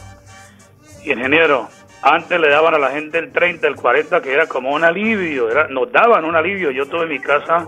Ingeniero, 1.02 1.68
antes 2.04 2.38
le 2.38 2.50
daban 2.50 2.74
a 2.74 2.78
la 2.78 2.90
gente 2.90 3.18
el 3.18 3.32
30, 3.32 3.66
el 3.66 3.76
40, 3.76 4.20
que 4.20 4.34
era 4.34 4.46
como 4.46 4.72
un 4.72 4.84
alivio, 4.84 5.50
era, 5.50 5.68
nos 5.68 5.90
daban 5.90 6.26
un 6.26 6.36
alivio. 6.36 6.70
Yo 6.70 6.86
tuve 6.86 7.06
mi 7.06 7.18
casa 7.18 7.66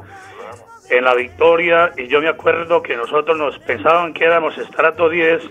en 0.90 1.04
la 1.04 1.14
Victoria 1.14 1.92
y 1.96 2.06
yo 2.08 2.20
me 2.20 2.28
acuerdo 2.28 2.82
que 2.82 2.96
nosotros 2.96 3.38
nos 3.38 3.58
pensaban 3.60 4.12
que 4.12 4.26
éramos 4.26 4.56
estrato 4.58 5.08
10 5.08 5.42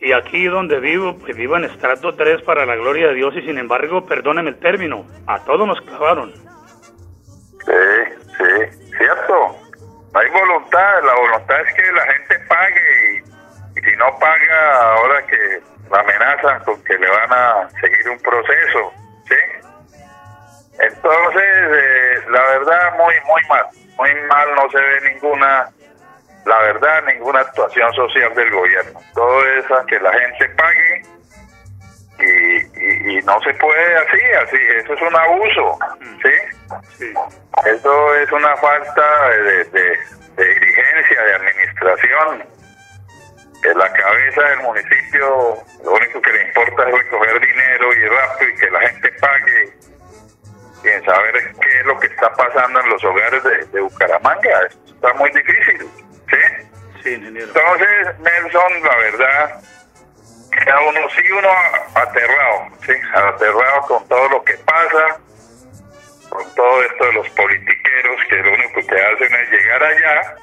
y 0.00 0.12
aquí 0.12 0.46
donde 0.46 0.80
vivo, 0.80 1.18
pues 1.18 1.36
vivo 1.36 1.56
en 1.56 1.64
estrato 1.64 2.14
3 2.14 2.40
para 2.42 2.64
la 2.64 2.76
gloria 2.76 3.08
de 3.08 3.14
Dios 3.14 3.34
y 3.36 3.42
sin 3.42 3.58
embargo, 3.58 4.06
perdónenme 4.06 4.50
el 4.50 4.58
término, 4.58 5.06
a 5.26 5.44
todos 5.44 5.66
nos 5.66 5.80
clavaron. 5.82 6.32
Sí, 6.32 7.72
sí, 8.38 8.88
cierto. 8.96 9.56
Hay 10.14 10.30
voluntad, 10.30 11.02
la 11.04 11.14
voluntad 11.14 11.60
es 11.60 11.74
que 11.74 11.92
la 11.92 12.04
gente 12.14 12.38
pague 12.48 13.22
y 13.76 13.80
si 13.80 13.96
no 13.96 14.18
paga 14.18 14.94
ahora 14.94 15.26
que 15.26 15.60
la 15.90 16.00
amenazan 16.00 16.64
con 16.64 16.82
que 16.84 16.98
le 16.98 17.08
van 17.08 17.32
a 17.32 17.68
seguir 17.80 17.93
un 18.10 18.18
proceso, 18.20 18.92
¿sí? 19.28 19.34
Entonces, 20.78 21.42
eh, 21.44 22.14
la 22.30 22.42
verdad, 22.58 22.96
muy, 22.98 23.14
muy 23.26 23.42
mal, 23.48 23.66
muy 23.96 24.14
mal, 24.28 24.48
no 24.56 24.70
se 24.70 24.78
ve 24.78 25.12
ninguna, 25.12 25.68
la 26.46 26.58
verdad, 26.60 27.02
ninguna 27.06 27.40
actuación 27.40 27.92
social 27.94 28.34
del 28.34 28.50
gobierno. 28.50 29.00
Todo 29.14 29.46
es 29.46 29.70
a 29.70 29.84
que 29.86 30.00
la 30.00 30.12
gente 30.12 30.48
pague 30.50 31.02
y, 32.18 33.12
y, 33.14 33.18
y 33.18 33.22
no 33.22 33.40
se 33.42 33.54
puede 33.54 33.96
así, 33.96 34.20
así, 34.42 34.56
eso 34.82 34.94
es 34.94 35.02
un 35.02 35.16
abuso, 35.16 35.78
¿sí? 36.22 36.32
Sí. 36.98 37.14
Eso 37.66 38.14
es 38.16 38.32
una 38.32 38.56
falta 38.56 39.28
de, 39.30 39.64
de- 39.64 39.98
de 40.36 40.44
diligencia, 40.44 41.22
de 41.22 41.34
administración. 41.34 42.44
En 43.64 43.78
la 43.78 43.90
cabeza 43.90 44.42
del 44.42 44.60
municipio 44.60 45.64
lo 45.84 45.92
único 45.92 46.20
que 46.20 46.32
le 46.32 46.42
importa 46.48 46.86
es 46.86 46.98
recoger 46.98 47.40
dinero 47.40 47.94
y 47.94 48.08
rápido 48.08 48.50
y 48.50 48.56
que 48.56 48.70
la 48.70 48.80
gente 48.80 49.12
pague 49.12 49.72
sin 50.82 51.04
saber 51.06 51.52
qué 51.62 51.78
es 51.80 51.86
lo 51.86 51.98
que 51.98 52.08
está 52.08 52.30
pasando 52.34 52.80
en 52.80 52.90
los 52.90 53.02
hogares 53.02 53.42
de, 53.42 53.64
de 53.64 53.80
Bucaramanga. 53.80 54.66
Esto 54.68 54.94
está 54.94 55.14
muy 55.14 55.30
difícil, 55.30 55.88
¿sí? 56.28 56.66
Sí, 57.02 57.14
ingeniero. 57.14 57.46
Entonces, 57.46 58.18
Nelson, 58.18 58.82
la 58.82 58.96
verdad, 58.96 59.62
queda 60.50 60.80
uno, 60.82 61.00
sí 61.16 61.32
uno 61.32 61.50
aterrado, 61.94 62.68
sí, 62.84 62.92
aterrado 63.14 63.80
con 63.88 64.08
todo 64.08 64.28
lo 64.28 64.44
que 64.44 64.54
pasa, 64.58 65.20
con 66.28 66.54
todo 66.54 66.82
esto 66.82 67.04
de 67.06 67.12
los 67.14 67.28
politiqueros 67.30 68.20
que 68.28 68.36
lo 68.36 68.52
único 68.52 68.86
que 68.86 69.00
hacen 69.00 69.34
es 69.34 69.50
llegar 69.50 69.82
allá, 69.82 70.36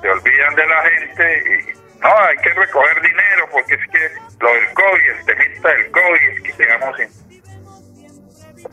se 0.00 0.10
olvidan 0.10 0.54
de 0.54 0.66
la 0.66 0.82
gente 0.82 1.42
y 1.46 1.83
no, 2.00 2.18
hay 2.18 2.36
que 2.38 2.50
recoger 2.50 3.00
dinero 3.02 3.48
porque 3.52 3.74
es 3.74 3.86
que 3.90 4.10
lo 4.40 4.52
del 4.52 4.74
COVID, 4.74 5.10
el 5.18 5.24
temita 5.26 5.68
del 5.68 5.90
COVID, 5.90 6.28
es 6.30 6.42
que 6.42 6.62
llegamos 6.62 6.96
sin... 6.96 7.24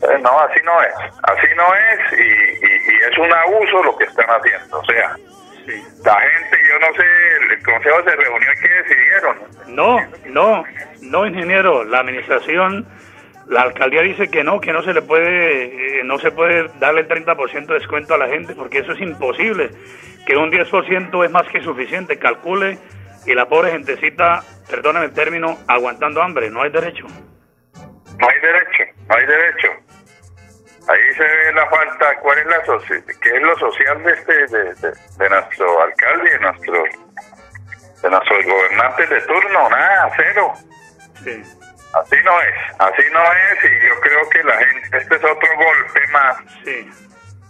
Eh, 0.02 0.18
no, 0.22 0.40
así 0.40 0.60
no 0.64 0.82
es, 0.82 0.94
así 1.22 1.46
no 1.54 1.64
es 1.74 2.18
y, 2.18 2.22
y- 2.22 2.94
y 2.96 3.10
es 3.10 3.18
un 3.18 3.32
abuso 3.32 3.82
lo 3.82 3.96
que 3.98 4.04
están 4.04 4.26
haciendo, 4.30 4.78
o 4.80 4.84
sea, 4.84 5.16
Sí. 5.66 5.80
la 6.04 6.18
gente, 6.18 6.58
yo 6.68 6.78
no 6.80 6.86
sé, 6.96 7.02
el, 7.40 7.52
el 7.52 7.62
consejo 7.62 8.02
se 8.02 8.16
reunió 8.16 8.48
y 8.52 8.60
qué 8.60 8.68
decidieron. 8.68 9.38
No, 9.68 9.96
no, 10.26 10.64
no, 11.02 11.24
ingeniero. 11.26 11.84
La 11.84 12.00
administración, 12.00 12.84
la 13.46 13.62
alcaldía 13.62 14.02
dice 14.02 14.28
que 14.28 14.42
no, 14.42 14.60
que 14.60 14.72
no 14.72 14.82
se 14.82 14.92
le 14.92 15.02
puede, 15.02 16.00
eh, 16.00 16.02
no 16.02 16.18
se 16.18 16.32
puede 16.32 16.68
darle 16.80 17.02
el 17.02 17.08
30% 17.08 17.66
de 17.66 17.74
descuento 17.78 18.14
a 18.14 18.18
la 18.18 18.26
gente 18.26 18.56
porque 18.56 18.78
eso 18.78 18.90
es 18.90 19.00
imposible. 19.02 19.70
Que 20.26 20.36
un 20.36 20.50
10% 20.50 21.24
es 21.24 21.30
más 21.30 21.46
que 21.46 21.60
suficiente. 21.60 22.18
Calcule 22.18 22.78
y 23.26 23.34
la 23.34 23.48
pobre 23.48 23.70
gentecita, 23.72 24.42
perdonen 24.68 25.04
el 25.04 25.12
término, 25.12 25.58
aguantando 25.68 26.22
hambre. 26.22 26.50
No 26.50 26.62
hay 26.62 26.70
derecho. 26.70 27.06
No 27.06 28.28
hay 28.28 28.40
derecho, 28.40 28.92
no 29.08 29.16
hay 29.16 29.26
derecho. 29.26 29.68
Ahí 30.88 31.14
se 31.16 31.22
ve 31.22 31.52
la 31.54 31.66
falta, 31.70 32.16
¿cuál 32.20 32.38
es 32.38 32.46
la 32.46 32.64
qué 33.20 33.36
es 33.36 33.42
lo 33.42 33.56
social 33.58 34.02
de 34.02 34.12
este, 34.12 34.32
de, 34.48 34.64
de- 34.74 34.92
de 35.18 35.28
nuestro 35.30 35.82
alcalde, 35.82 36.30
de 36.30 36.38
nuestro, 36.40 36.84
de 38.02 38.10
nuestros 38.10 38.44
gobernantes 38.44 39.10
de 39.10 39.20
turno? 39.22 39.70
Nada, 39.70 40.10
cero. 40.16 40.52
Sí, 41.24 41.42
Así 41.94 42.16
no 42.24 42.40
es, 42.40 42.54
así 42.78 43.02
no 43.12 43.20
es 43.22 43.64
y 43.64 43.86
yo 43.86 44.00
creo 44.00 44.28
que 44.30 44.42
la 44.44 44.56
gente, 44.56 44.96
este 44.96 45.14
es 45.14 45.24
otro 45.24 45.48
golpe 45.56 46.00
más 46.10 46.36
sí, 46.64 46.90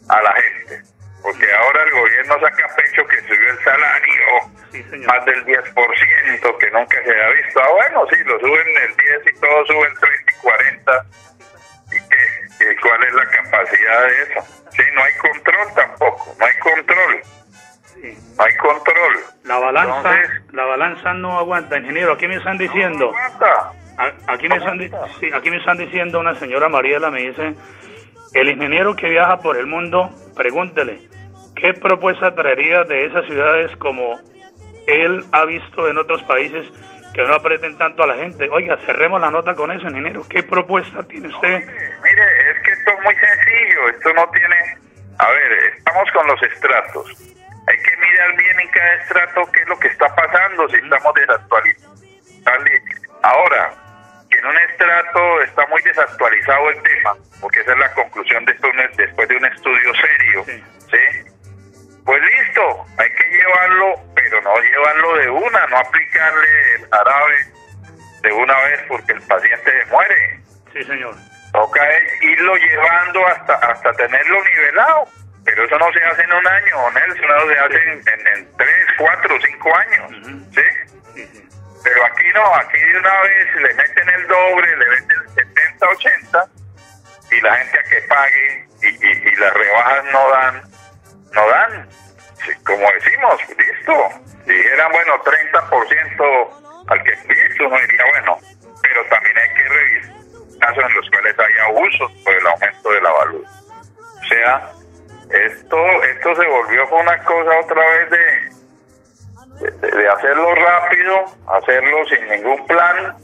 a 0.09 0.21
la 0.21 0.33
gente, 0.33 0.83
porque 1.23 1.47
ahora 1.55 1.83
el 1.85 1.91
gobierno 1.93 2.35
saca 2.41 2.69
pecho 2.77 3.07
que 3.07 3.21
subió 3.23 3.51
el 3.51 3.59
salario 3.65 4.25
sí, 4.73 4.83
señor. 4.85 5.07
más 5.07 5.25
del 5.25 5.45
10% 5.45 6.59
que 6.59 6.71
nunca 6.71 6.97
se 7.05 7.11
había 7.11 7.29
visto. 7.43 7.61
Ah, 7.63 7.69
bueno, 7.71 8.07
sí, 8.11 8.17
lo 8.25 8.39
suben 8.41 8.67
el 8.89 8.97
10 8.97 9.35
y 9.37 9.41
todo 9.41 9.67
sube 9.67 9.87
el 9.89 9.99
30 9.99 10.33
y 10.33 10.41
40. 10.43 11.05
¿Y 11.93 12.09
qué? 12.09 12.73
¿Y 12.73 12.77
cuál 12.77 13.05
es 13.05 13.15
la 13.15 13.27
capacidad 13.27 14.03
de 14.07 14.23
eso? 14.23 14.41
Sí, 14.71 14.83
no 14.95 15.03
hay 15.05 15.13
control 15.15 15.69
tampoco, 15.75 16.35
no 16.39 16.47
hay 16.47 16.55
control, 16.59 17.21
Sí. 17.85 18.19
no 18.39 18.45
hay 18.45 18.57
control. 18.57 19.17
La 19.45 19.59
balanza, 19.59 19.97
Entonces- 20.17 20.53
la 20.55 20.65
balanza 20.65 21.13
no 21.15 21.39
aguanta, 21.39 21.77
ingeniero. 21.79 22.13
Aquí 22.13 22.27
me 22.29 22.37
están 22.37 22.57
diciendo. 22.59 23.09
Aguanta. 23.15 23.73
A- 23.99 24.33
Aquí 24.33 24.49
me, 24.49 24.57
están, 24.57 24.79
sí, 25.21 25.31
aquí 25.35 25.51
me 25.51 25.59
están 25.59 25.77
diciendo 25.77 26.19
una 26.19 26.35
señora 26.37 26.69
Mariela, 26.71 27.11
me 27.11 27.21
dice, 27.21 27.55
el 28.33 28.49
ingeniero 28.49 28.97
que 28.97 29.09
viaja 29.11 29.37
por 29.41 29.59
el 29.59 29.67
mundo, 29.67 30.11
pregúntele, 30.35 30.99
¿qué 31.63 31.73
propuesta 31.75 32.35
traería 32.35 32.83
de 32.83 33.07
esas 33.07 33.25
ciudades 33.27 33.75
como 33.77 34.19
él 34.89 35.25
ha 35.31 35.45
visto 35.45 35.89
en 35.89 35.97
otros 35.97 36.21
países 36.25 36.67
que 37.15 37.23
no 37.23 37.35
aprieten 37.35 37.79
tanto 37.79 38.03
a 38.03 38.09
la 38.09 38.17
gente? 38.17 38.49
Oiga, 38.51 38.77
cerremos 38.85 39.21
la 39.21 39.31
nota 39.31 39.55
con 39.55 39.71
eso, 39.71 39.87
ingeniero. 39.87 40.23
¿Qué 40.29 40.43
propuesta 40.43 41.05
tiene 41.05 41.29
usted? 41.29 41.61
Mire, 41.61 41.95
mire, 42.03 42.51
es 42.51 42.63
que 42.65 42.73
esto 42.73 42.91
es 42.91 43.05
muy 43.05 43.15
sencillo, 43.15 43.89
esto 43.91 44.13
no 44.13 44.29
tiene... 44.31 44.57
A 45.21 45.31
ver, 45.31 45.53
estamos 45.79 46.11
con 46.11 46.27
los 46.27 46.43
estratos. 46.43 47.07
Hay 47.69 47.77
que 47.79 47.97
mirar 47.97 48.37
bien 48.37 48.59
en 48.59 48.69
cada 48.71 48.95
estrato 48.95 49.53
qué 49.53 49.61
es 49.61 49.69
lo 49.69 49.79
que 49.79 49.87
está 49.87 50.13
pasando, 50.17 50.69
si 50.69 50.77
estamos 50.77 51.15
desactualizados. 51.15 51.93
Ahora, 53.23 53.71
que 54.29 54.37
en 54.37 54.47
un 54.47 54.57
estrato 54.69 55.43
está 55.43 55.65
muy 55.69 55.81
desactualizado 55.83 56.71
el 56.71 56.83
tema, 56.83 57.15
porque 57.41 57.61
esa 57.61 57.73
es 57.73 57.79
la 57.79 57.93
conclusión 57.93 58.45
de 58.47 58.53
esto 58.53 58.69
después 58.97 59.29
de 59.29 59.37
un 59.37 59.45
estudio 59.45 59.93
serio, 59.95 60.45
Sí. 60.45 60.65
¿sí? 60.91 61.32
Pues 62.05 62.21
listo, 62.21 62.87
hay 62.99 63.11
que 63.11 63.25
llevarlo, 63.31 63.95
pero 64.15 64.41
no 64.43 64.61
llevarlo 64.61 65.17
de 65.19 65.31
una, 65.31 65.67
no 65.67 65.79
aplicarle 65.79 66.75
el 66.75 66.89
jarabe 66.91 67.37
de 68.23 68.33
una 68.33 68.55
vez 68.63 68.81
porque 68.89 69.13
el 69.13 69.23
paciente 69.23 69.85
se 69.85 69.91
muere. 69.91 70.41
Sí, 70.73 70.83
señor. 70.85 71.15
Toca 71.53 71.89
es 71.91 72.23
irlo 72.23 72.57
llevando 72.57 73.27
hasta 73.27 73.55
hasta 73.55 73.93
tenerlo 73.93 74.43
nivelado. 74.45 75.09
Pero 75.45 75.65
eso 75.65 75.77
no 75.77 75.93
se 75.93 76.05
hace 76.05 76.23
en 76.23 76.33
un 76.33 76.47
año, 76.47 76.91
Nelson, 76.93 77.25
eso 77.25 77.49
se 77.49 77.59
hace 77.59 77.83
en, 77.83 78.03
en, 78.07 78.27
en 78.29 78.57
tres, 78.57 78.87
cuatro, 78.97 79.37
cinco 79.45 79.77
años. 79.77 80.13
Ujú. 80.13 80.39
¿Sí? 80.55 80.63
Sí, 81.15 81.27
sí. 81.33 81.49
Pero 81.83 82.05
aquí 82.07 82.25
no, 82.33 82.55
aquí 82.55 82.79
de 82.79 82.99
una 82.99 83.21
vez 83.23 83.55
le 83.57 83.75
meten 83.75 84.09
el 84.09 84.27
doble, 84.29 84.77
le 84.77 84.87
meten 84.87 85.17
el 85.19 85.29
70, 85.35 85.89
80 85.89 86.45
y 87.33 87.41
la 87.41 87.57
gente 87.57 87.79
a 87.81 87.83
que 87.83 88.01
pague 88.03 88.67
y, 88.83 88.87
y, 88.87 89.29
y 89.29 89.37
las 89.37 89.53
rebajas 89.53 90.05
no 90.13 90.31
dan, 90.31 90.63
no 91.35 91.49
dan. 91.49 91.89
Como 92.67 92.87
decimos, 92.93 93.41
listo. 93.57 93.95
Dijeran, 94.47 94.91
bueno, 94.93 95.15
30% 95.23 96.49
al 96.89 97.03
que 97.05 97.11
listo, 97.11 97.67
uno 97.69 97.77
diría, 97.87 98.05
bueno, 98.11 98.39
pero 98.83 99.05
también 99.07 99.39
hay 99.39 99.49
que 99.55 99.69
revisar 99.69 100.13
casos 100.61 100.85
en 100.85 100.95
los 100.95 101.11
cuales 101.11 101.39
hay 101.39 101.55
abusos 101.69 102.13
por 102.25 102.35
el 102.35 102.47
aumento 102.47 102.91
de 102.91 103.01
la 103.01 103.11
valor. 103.13 103.43
O 103.45 104.25
sea, 104.29 104.71
esto, 105.31 105.77
esto 106.05 106.35
se 106.37 106.47
volvió 106.49 106.89
una 106.89 107.19
cosa 107.25 107.59
otra 107.61 107.83
vez 107.87 108.11
de, 108.11 109.71
de, 109.71 109.97
de 109.97 110.09
hacerlo 110.09 110.55
rápido, 110.55 111.25
hacerlo 111.49 112.05
sin 112.09 112.29
ningún 112.29 112.67
plan, 112.67 113.17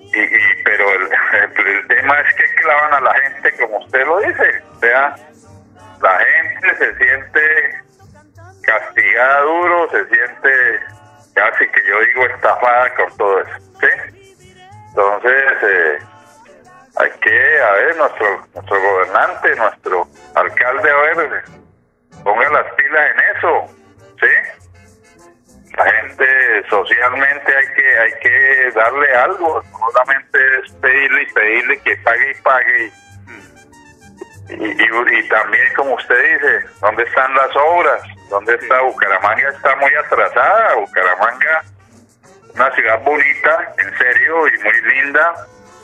y, 0.00 0.20
y- 0.20 0.62
pero 0.64 0.88
el, 0.90 1.02
el- 1.58 1.66
el 1.66 1.86
tema 1.88 2.20
es 2.20 2.34
que 2.36 2.54
clavan 2.62 2.94
a 2.94 3.00
la 3.00 3.14
gente 3.20 3.52
como 3.60 3.78
usted 3.78 4.06
lo 4.06 4.20
dice, 4.20 4.62
o 4.76 4.78
sea, 4.80 5.16
la 6.04 6.18
gente 6.18 6.76
se 6.76 6.96
siente 6.96 7.82
castigada 8.62 9.40
duro, 9.40 9.90
se 9.90 10.04
siente 10.06 10.80
casi 11.34 11.66
que 11.68 11.80
yo 11.88 12.00
digo 12.00 12.26
estafada 12.26 12.94
con 12.94 13.16
todo 13.16 13.40
eso, 13.40 13.58
¿sí? 13.80 13.86
Entonces, 14.88 15.52
eh, 15.62 15.98
hay 16.96 17.10
que, 17.22 17.62
a 17.62 17.72
ver, 17.72 17.96
nuestro, 17.96 18.46
nuestro 18.54 18.80
gobernante, 18.82 19.56
nuestro 19.56 20.06
alcalde, 20.34 20.90
a 20.90 20.96
ver, 20.96 21.44
ponga 22.22 22.50
las 22.50 22.72
pilas 22.74 23.10
en 23.10 23.36
eso, 23.36 23.66
¿sí? 24.20 25.72
La 25.76 25.90
gente 25.90 26.26
socialmente 26.68 27.56
hay 27.56 27.66
que 27.74 27.98
hay 27.98 28.12
que 28.20 28.70
darle 28.76 29.14
algo, 29.16 29.62
solamente 29.72 30.38
es 30.62 30.72
pedirle 30.74 31.22
y 31.22 31.32
pedirle 31.32 31.80
que 31.80 31.96
pague 31.96 32.30
y 32.30 32.42
pague. 32.42 32.84
Y, 32.84 32.92
y, 34.48 34.54
y- 34.54 35.18
y 35.18 35.28
también, 35.28 35.74
como 35.74 35.94
usted 35.94 36.16
dice, 36.34 36.66
¿dónde 36.80 37.02
están 37.04 37.34
las 37.34 37.50
obras? 37.56 38.00
¿Dónde 38.30 38.54
está 38.54 38.80
Bucaramanga? 38.82 39.48
Está 39.50 39.76
muy 39.76 39.94
atrasada. 39.94 40.74
Bucaramanga, 40.76 41.62
una 42.54 42.70
ciudad 42.74 43.00
bonita, 43.02 43.74
en 43.78 43.98
serio, 43.98 44.46
y 44.48 44.58
muy 44.62 44.80
linda, 44.82 45.34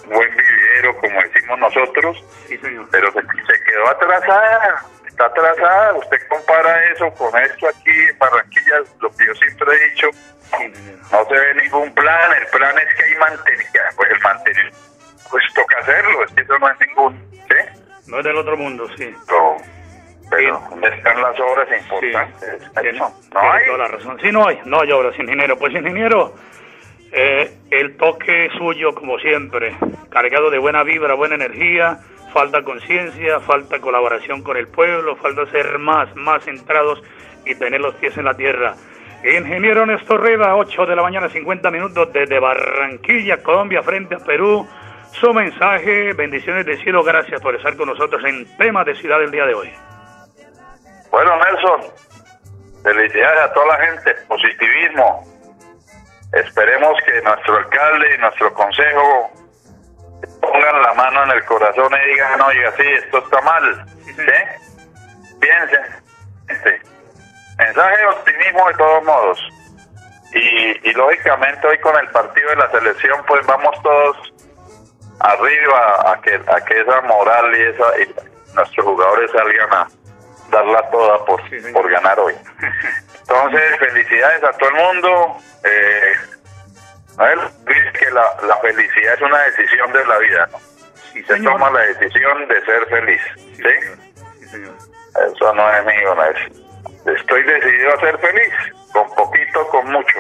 buen 0.07 0.37
vividero, 0.37 0.97
como 0.99 1.21
decimos 1.23 1.59
nosotros 1.59 2.25
Sí, 2.49 2.59
señor. 2.59 2.87
pero 2.91 3.13
se, 3.13 3.21
se 3.21 3.65
quedó 3.65 3.89
atrasada, 3.89 4.85
está 5.07 5.25
atrasada. 5.27 5.95
Usted 5.95 6.19
compara 6.29 6.85
eso 6.93 7.11
con 7.15 7.37
esto 7.41 7.69
aquí 7.69 7.91
en 8.09 8.19
Barranquilla, 8.19 8.77
lo 9.01 9.11
que 9.17 9.27
yo 9.27 9.35
siempre 9.35 9.75
he 9.75 9.89
dicho, 9.91 10.09
no 11.13 11.25
se 11.27 11.35
ve 11.35 11.55
ningún 11.63 11.93
plan, 11.95 12.33
el 12.41 12.47
plan 12.49 12.77
es 12.79 12.95
que 12.97 13.05
hay 13.05 13.15
mantenimiento, 13.17 13.79
pues 13.97 14.11
el 14.11 14.21
mantenimiento, 14.21 14.79
pues 15.31 15.45
toca 15.55 15.79
hacerlo, 15.79 16.25
es 16.25 16.33
que 16.33 16.41
eso 16.43 16.59
no 16.59 16.69
es 16.71 16.81
ningún, 16.81 17.31
¿sí? 17.49 17.57
No 18.11 18.19
es 18.19 18.25
del 18.25 18.37
otro 18.37 18.57
mundo, 18.57 18.87
sí. 18.97 19.13
Pero, 19.27 19.57
pero 20.31 20.59
Sí. 20.61 20.67
¿dónde 20.71 20.89
están 20.89 21.21
las 21.23 21.39
obras 21.41 21.69
Sí, 21.69 21.75
importantes? 21.77 22.41
tiene, 22.41 22.57
Eso, 22.57 22.71
tiene 22.81 22.99
no 22.99 23.41
hay. 23.53 23.67
toda 23.67 23.79
la 23.79 23.89
razón. 23.89 24.19
Sí, 24.21 24.33
no 24.33 24.47
hay, 24.47 24.59
no 24.65 24.81
hay 24.81 24.93
obras, 24.93 25.19
ingeniero. 25.19 25.57
Pues, 25.59 25.73
ingeniero, 25.75 26.35
eh, 27.13 27.51
el 27.71 27.97
toque 27.97 28.49
suyo, 28.59 28.95
como 28.95 29.19
siempre, 29.19 29.75
cargado 30.11 30.51
de 30.51 30.59
buena 30.59 30.83
vibra, 30.85 31.15
buena 31.15 31.35
energía, 31.37 31.99
falta 32.33 32.63
conciencia, 32.63 33.41
falta 33.41 33.81
colaboración 33.81 34.43
con 34.43 34.57
el 34.57 34.69
pueblo, 34.69 35.17
falta 35.17 35.47
ser 35.47 35.79
más, 35.79 36.15
más 36.15 36.45
centrados 36.45 37.03
y 37.45 37.55
tener 37.57 37.81
los 37.81 37.95
pies 37.97 38.17
en 38.17 38.25
la 38.27 38.35
tierra. 38.35 38.75
Ingeniero 39.25 39.85
Néstor 39.85 40.23
Reda, 40.23 40.57
8 40.57 40.87
de 40.87 40.97
la 40.97 41.03
mañana, 41.03 41.29
50 41.29 41.71
minutos 41.71 42.13
desde 42.13 42.39
Barranquilla, 42.39 43.43
Colombia, 43.43 43.83
frente 43.83 44.15
a 44.15 44.19
Perú. 44.19 44.67
Su 45.13 45.33
mensaje. 45.33 46.13
Bendiciones 46.13 46.67
de 46.67 46.77
cielo, 46.83 47.03
gracias 47.03 47.41
por 47.41 47.55
estar 47.55 47.77
con 47.77 47.89
nosotros 47.89 48.23
en 48.25 48.57
tema 48.57 48.85
de 48.85 48.95
ciudad 48.95 49.23
el 49.23 49.31
día 49.31 49.47
de 49.47 49.55
hoy. 49.55 49.73
Bueno, 51.11 51.33
Nelson, 51.37 51.93
felicidades 52.83 53.41
a 53.41 53.53
toda 53.53 53.67
la 53.67 53.87
gente, 53.87 54.15
positivismo. 54.29 55.25
Esperemos 56.33 56.97
que 57.05 57.21
nuestro 57.23 57.57
alcalde 57.57 58.15
y 58.15 58.19
nuestro 58.19 58.55
consejo 58.55 59.31
pongan 60.41 60.83
la 60.83 60.95
mano 60.95 61.25
en 61.25 61.31
el 61.33 61.45
corazón 61.45 61.93
y 61.93 62.09
digan, 62.11 62.41
oiga, 62.41 62.73
sí, 62.77 62.85
esto 62.87 63.19
está 63.19 63.41
mal. 63.43 63.87
¿Sí? 64.05 65.33
Piensen. 65.41 65.83
Este, 66.49 66.81
mensaje 67.59 67.97
de 67.97 68.07
optimismo 68.07 68.69
de 68.69 68.75
todos 68.75 69.05
modos. 69.05 69.41
Y, 70.33 70.89
y 70.89 70.93
lógicamente 70.93 71.67
hoy 71.67 71.79
con 71.79 71.97
el 71.97 72.09
partido 72.11 72.51
de 72.51 72.57
la 72.57 72.71
selección, 72.71 73.25
pues 73.27 73.45
vamos 73.47 73.83
todos 73.83 74.33
arriba 75.21 76.13
a 76.13 76.21
que, 76.21 76.35
a 76.35 76.61
que 76.65 76.81
esa 76.81 77.01
moral 77.03 77.55
y, 77.57 77.63
esa, 77.63 78.01
y 78.01 78.55
nuestros 78.55 78.87
jugadores 78.87 79.31
salgan 79.31 79.73
a 79.73 79.89
darla 80.51 80.91
toda 80.91 81.25
por, 81.25 81.41
por 81.73 81.91
ganar 81.91 82.19
hoy. 82.19 82.35
Entonces, 83.21 83.79
felicidades 83.79 84.43
a 84.43 84.53
todo 84.53 84.71
el 84.71 84.75
mundo. 84.77 85.37
Eh, 85.65 86.13
que 87.99 88.11
la, 88.11 88.25
la 88.47 88.57
felicidad 88.59 89.15
es 89.15 89.21
una 89.21 89.39
decisión 89.43 89.93
de 89.93 90.05
la 90.07 90.19
vida, 90.19 90.49
¿no? 90.53 90.59
Se 91.13 91.43
toma 91.43 91.71
la 91.71 91.81
decisión 91.81 92.49
de 92.49 92.65
ser 92.65 92.87
feliz, 92.87 93.21
¿sí? 93.57 94.65
Eso 95.27 95.55
no 95.55 95.75
es 95.75 95.85
mío, 95.85 96.15
no 96.15 96.25
es. 96.25 96.70
Estoy 97.07 97.43
decidido 97.43 97.95
a 97.95 98.01
ser 98.01 98.19
feliz, 98.19 98.53
con 98.93 99.09
poquito, 99.15 99.67
con 99.69 99.91
mucho. 99.91 100.19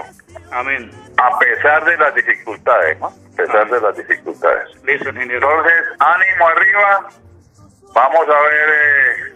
Amén. 0.50 0.90
A 1.18 1.38
pesar 1.38 1.84
de 1.84 1.96
las 1.98 2.14
dificultades, 2.14 2.98
¿no? 2.98 3.06
A 3.06 3.36
pesar 3.36 3.70
de 3.70 3.80
las 3.80 3.96
dificultades. 3.96 4.84
Listo, 4.84 5.10
ingeniero. 5.10 5.48
Entonces, 5.50 5.84
ánimo 5.98 6.48
arriba. 6.48 7.08
Vamos 7.94 8.28
a 8.28 8.40
ver. 8.42 8.68
Eh, 8.68 9.34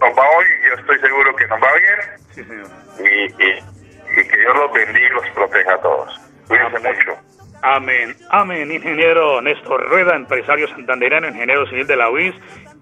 nos 0.00 0.16
va 0.16 0.22
hoy, 0.22 0.46
yo 0.68 0.74
estoy 0.80 0.98
seguro 1.00 1.36
que 1.36 1.46
nos 1.48 1.60
va 1.60 1.72
bien. 1.74 2.20
Sí, 2.30 2.44
señor. 2.44 2.68
Y, 2.98 3.24
y, 3.44 4.20
y 4.20 4.28
que 4.28 4.36
Dios 4.36 4.56
los 4.56 4.72
bendiga 4.72 5.06
y 5.06 5.10
los 5.10 5.28
proteja 5.30 5.74
a 5.74 5.80
todos. 5.80 6.20
Cuídense 6.46 6.78
mucho. 6.78 7.28
Amén, 7.62 8.14
amén, 8.30 8.70
ingeniero 8.70 9.42
Néstor 9.42 9.88
Rueda, 9.88 10.14
empresario 10.14 10.68
santandereano, 10.68 11.26
ingeniero 11.26 11.66
civil 11.66 11.86
de 11.88 11.96
la 11.96 12.08
UIS. 12.08 12.34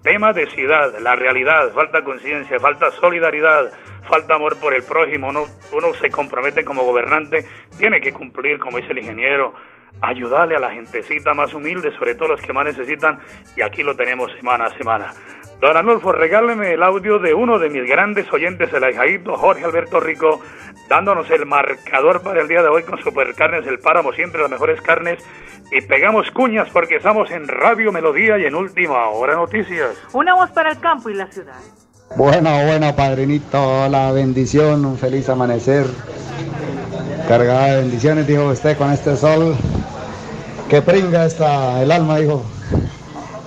Tema 0.07 0.31
de 0.31 0.47
ciudad, 0.51 0.97
la 1.01 1.17
realidad, 1.17 1.73
falta 1.73 2.01
conciencia, 2.01 2.57
falta 2.61 2.89
solidaridad, 2.91 3.73
falta 4.07 4.35
amor 4.35 4.57
por 4.57 4.73
el 4.73 4.81
prójimo. 4.81 5.27
Uno, 5.27 5.43
uno 5.73 5.93
se 5.95 6.09
compromete 6.09 6.63
como 6.63 6.83
gobernante, 6.83 7.45
tiene 7.77 7.99
que 7.99 8.13
cumplir, 8.13 8.57
como 8.57 8.77
dice 8.77 8.93
el 8.93 8.99
ingeniero, 8.99 9.53
ayudarle 9.99 10.55
a 10.55 10.59
la 10.59 10.71
gentecita 10.71 11.33
más 11.33 11.53
humilde, 11.53 11.91
sobre 11.99 12.15
todo 12.15 12.29
los 12.29 12.41
que 12.41 12.53
más 12.53 12.63
necesitan, 12.63 13.19
y 13.57 13.61
aquí 13.61 13.83
lo 13.83 13.97
tenemos 13.97 14.31
semana 14.37 14.67
a 14.67 14.77
semana. 14.77 15.13
Don 15.59 15.75
Arnulfo, 15.75 16.13
regáleme 16.13 16.71
el 16.71 16.83
audio 16.83 17.19
de 17.19 17.33
uno 17.33 17.59
de 17.59 17.69
mis 17.69 17.85
grandes 17.85 18.31
oyentes, 18.31 18.71
el 18.71 18.85
ahijaíto 18.85 19.35
Jorge 19.35 19.65
Alberto 19.65 19.99
Rico, 19.99 20.39
dándonos 20.87 21.29
el 21.31 21.45
marcador 21.45 22.23
para 22.23 22.39
el 22.39 22.47
día 22.47 22.61
de 22.61 22.69
hoy 22.69 22.83
con 22.83 22.97
Supercarnes 23.03 23.67
El 23.67 23.79
Páramo, 23.79 24.13
siempre 24.13 24.39
las 24.39 24.51
mejores 24.51 24.79
carnes, 24.79 25.21
y 25.71 25.81
pegamos 25.81 26.31
cuñas 26.31 26.69
porque 26.71 26.97
estamos 26.97 27.29
en 27.31 27.47
Radio 27.47 27.91
Melodía 27.91 28.37
y 28.37 28.45
en 28.45 28.55
Última 28.55 29.09
Hora 29.09 29.35
Noticias. 29.35 29.89
Una 30.13 30.33
voz 30.35 30.49
para 30.51 30.71
el 30.71 30.79
campo 30.79 31.09
y 31.09 31.13
la 31.13 31.27
ciudad. 31.27 31.55
Bueno, 32.15 32.49
bueno, 32.65 32.95
padrinito, 32.95 33.87
la 33.89 34.11
bendición, 34.11 34.85
un 34.85 34.97
feliz 34.97 35.27
amanecer. 35.29 35.85
Cargada 37.27 37.67
de 37.67 37.81
bendiciones, 37.81 38.27
dijo 38.27 38.45
usted, 38.45 38.77
con 38.77 38.91
este 38.91 39.17
sol. 39.17 39.55
Que 40.69 40.81
pringa 40.81 41.25
esta, 41.25 41.81
el 41.81 41.91
alma, 41.91 42.17
dijo. 42.17 42.43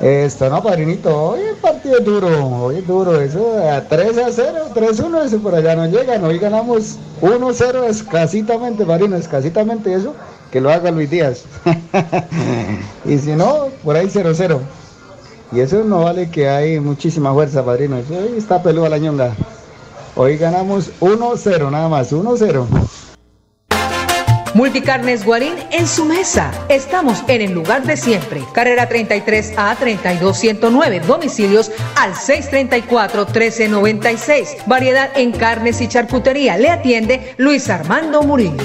Esto, 0.01 0.49
no, 0.49 0.63
padrinito, 0.63 1.15
hoy 1.15 1.41
el 1.41 1.57
partido 1.57 1.99
es 1.99 2.05
duro, 2.07 2.47
hoy 2.47 2.77
es 2.77 2.87
duro, 2.87 3.21
eso 3.21 3.63
a 3.71 3.83
3 3.83 4.17
a 4.17 4.33
0, 4.33 4.59
3 4.73 4.99
a 4.99 5.05
1, 5.05 5.23
eso 5.25 5.43
por 5.43 5.55
allá 5.55 5.77
no 5.77 5.87
llegan, 5.89 6.25
hoy 6.25 6.39
ganamos 6.39 6.99
1 7.21 7.47
a 7.47 7.53
0 7.53 7.85
escasitamente, 7.85 8.87
padrino, 8.87 9.17
escasitamente 9.17 9.93
eso, 9.93 10.17
que 10.51 10.61
lo 10.61 10.71
haga 10.71 10.91
Luis 10.91 11.11
Díaz. 11.11 11.45
y 13.05 13.19
si 13.19 13.33
no, 13.33 13.69
por 13.85 13.97
ahí 13.97 14.09
0 14.11 14.31
a 14.31 14.35
0. 14.35 14.61
Y 15.53 15.61
eso 15.61 15.83
no 15.85 16.05
vale 16.05 16.31
que 16.31 16.49
hay 16.49 16.79
muchísima 16.79 17.33
fuerza, 17.33 17.65
padrino, 17.65 17.97
ahí 17.97 18.35
está 18.37 18.63
peluda 18.63 18.89
la 18.89 18.99
ñonga. 18.99 19.35
Hoy 20.15 20.37
ganamos 20.37 20.91
1 21.01 21.33
a 21.33 21.37
0, 21.37 21.71
nada 21.71 21.89
más, 21.89 22.13
1 22.13 22.33
a 22.33 22.37
0. 22.37 22.69
Multicarnes 24.55 25.25
Guarín 25.25 25.55
en 25.71 25.87
su 25.87 26.05
mesa. 26.05 26.51
Estamos 26.69 27.23
en 27.29 27.41
el 27.41 27.53
lugar 27.53 27.85
de 27.85 27.97
siempre. 27.97 28.43
Carrera 28.53 28.89
33 28.89 29.55
a 29.57 29.75
32109. 29.77 31.01
Domicilios 31.01 31.71
al 31.97 32.17
634 32.17 33.27
1396. 33.27 34.57
Variedad 34.67 35.11
en 35.15 35.31
carnes 35.33 35.81
y 35.81 35.89
charcutería. 35.89 36.57
Le 36.59 36.69
atiende 36.69 37.35
Luis 37.39 37.71
Armando 37.71 38.23
Murillo. 38.23 38.65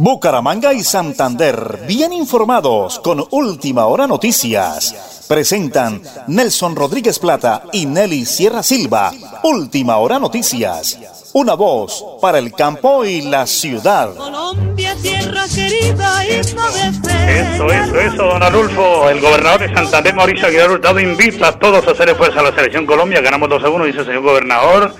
Bucaramanga 0.00 0.72
y 0.74 0.84
Santander, 0.84 1.80
bien 1.88 2.12
informados 2.12 3.00
con 3.00 3.26
Última 3.32 3.86
Hora 3.86 4.06
Noticias. 4.06 5.26
Presentan 5.26 6.00
Nelson 6.28 6.76
Rodríguez 6.76 7.18
Plata 7.18 7.64
y 7.72 7.84
Nelly 7.84 8.24
Sierra 8.24 8.62
Silva. 8.62 9.10
Última 9.42 9.96
Hora 9.96 10.20
Noticias. 10.20 11.00
Una 11.32 11.54
voz 11.54 12.04
para 12.22 12.38
el 12.38 12.52
campo 12.52 13.04
y 13.04 13.22
la 13.22 13.44
ciudad. 13.48 14.14
Colombia, 14.14 14.94
tierra 15.02 15.42
querida, 15.52 16.24
himno 16.26 16.70
de 16.70 16.92
fe. 17.08 17.54
Eso, 17.56 17.66
eso, 17.66 17.98
eso, 17.98 18.22
don 18.22 18.42
Arulfo. 18.44 19.10
El 19.10 19.20
gobernador 19.20 19.68
de 19.68 19.74
Santander, 19.74 20.14
Mauricio 20.14 20.46
Aguilar 20.46 20.70
Hurtado, 20.70 21.00
invita 21.00 21.48
a 21.48 21.58
todos 21.58 21.84
a 21.88 21.90
hacer 21.90 22.10
esfuerzo 22.10 22.38
a 22.38 22.44
la 22.44 22.54
selección 22.54 22.86
Colombia. 22.86 23.20
Ganamos 23.20 23.48
2 23.48 23.64
a 23.64 23.68
1, 23.68 23.84
dice 23.86 23.98
el 23.98 24.06
señor 24.06 24.22
gobernador. 24.22 24.94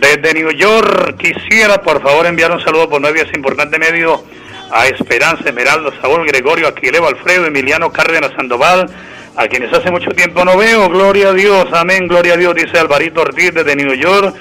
Desde 0.00 0.32
New 0.32 0.50
York, 0.50 1.18
quisiera 1.18 1.82
por 1.82 2.02
favor 2.02 2.24
enviar 2.24 2.50
un 2.50 2.60
saludo 2.62 2.88
por 2.88 3.02
de 3.02 3.20
ese 3.20 3.36
importante 3.36 3.78
medio 3.78 4.24
a 4.72 4.86
Esperanza, 4.86 5.44
Esmeralda, 5.46 5.90
Saúl, 6.00 6.26
Gregorio, 6.26 6.68
Aquileo, 6.68 7.06
Alfredo, 7.06 7.44
Emiliano, 7.44 7.92
Cárdenas, 7.92 8.32
Sandoval, 8.34 8.88
a 9.36 9.46
quienes 9.46 9.70
hace 9.72 9.90
mucho 9.90 10.08
tiempo 10.12 10.42
no 10.42 10.56
veo. 10.56 10.88
Gloria 10.88 11.28
a 11.28 11.32
Dios, 11.34 11.66
amén, 11.72 12.08
gloria 12.08 12.32
a 12.32 12.36
Dios, 12.38 12.54
dice 12.54 12.78
Alvarito 12.78 13.20
Ortiz 13.20 13.52
desde 13.52 13.76
New 13.76 13.92
York. 13.92 14.34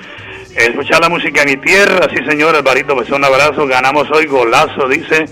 Escuchar 0.56 1.02
la 1.02 1.10
música 1.10 1.42
en 1.42 1.50
mi 1.50 1.58
tierra, 1.58 2.08
sí 2.10 2.24
señor, 2.26 2.56
Alvarito, 2.56 2.96
pues 2.96 3.10
un 3.10 3.26
abrazo, 3.26 3.68
ganamos 3.68 4.10
hoy 4.12 4.28
golazo, 4.28 4.88
dice. 4.88 5.26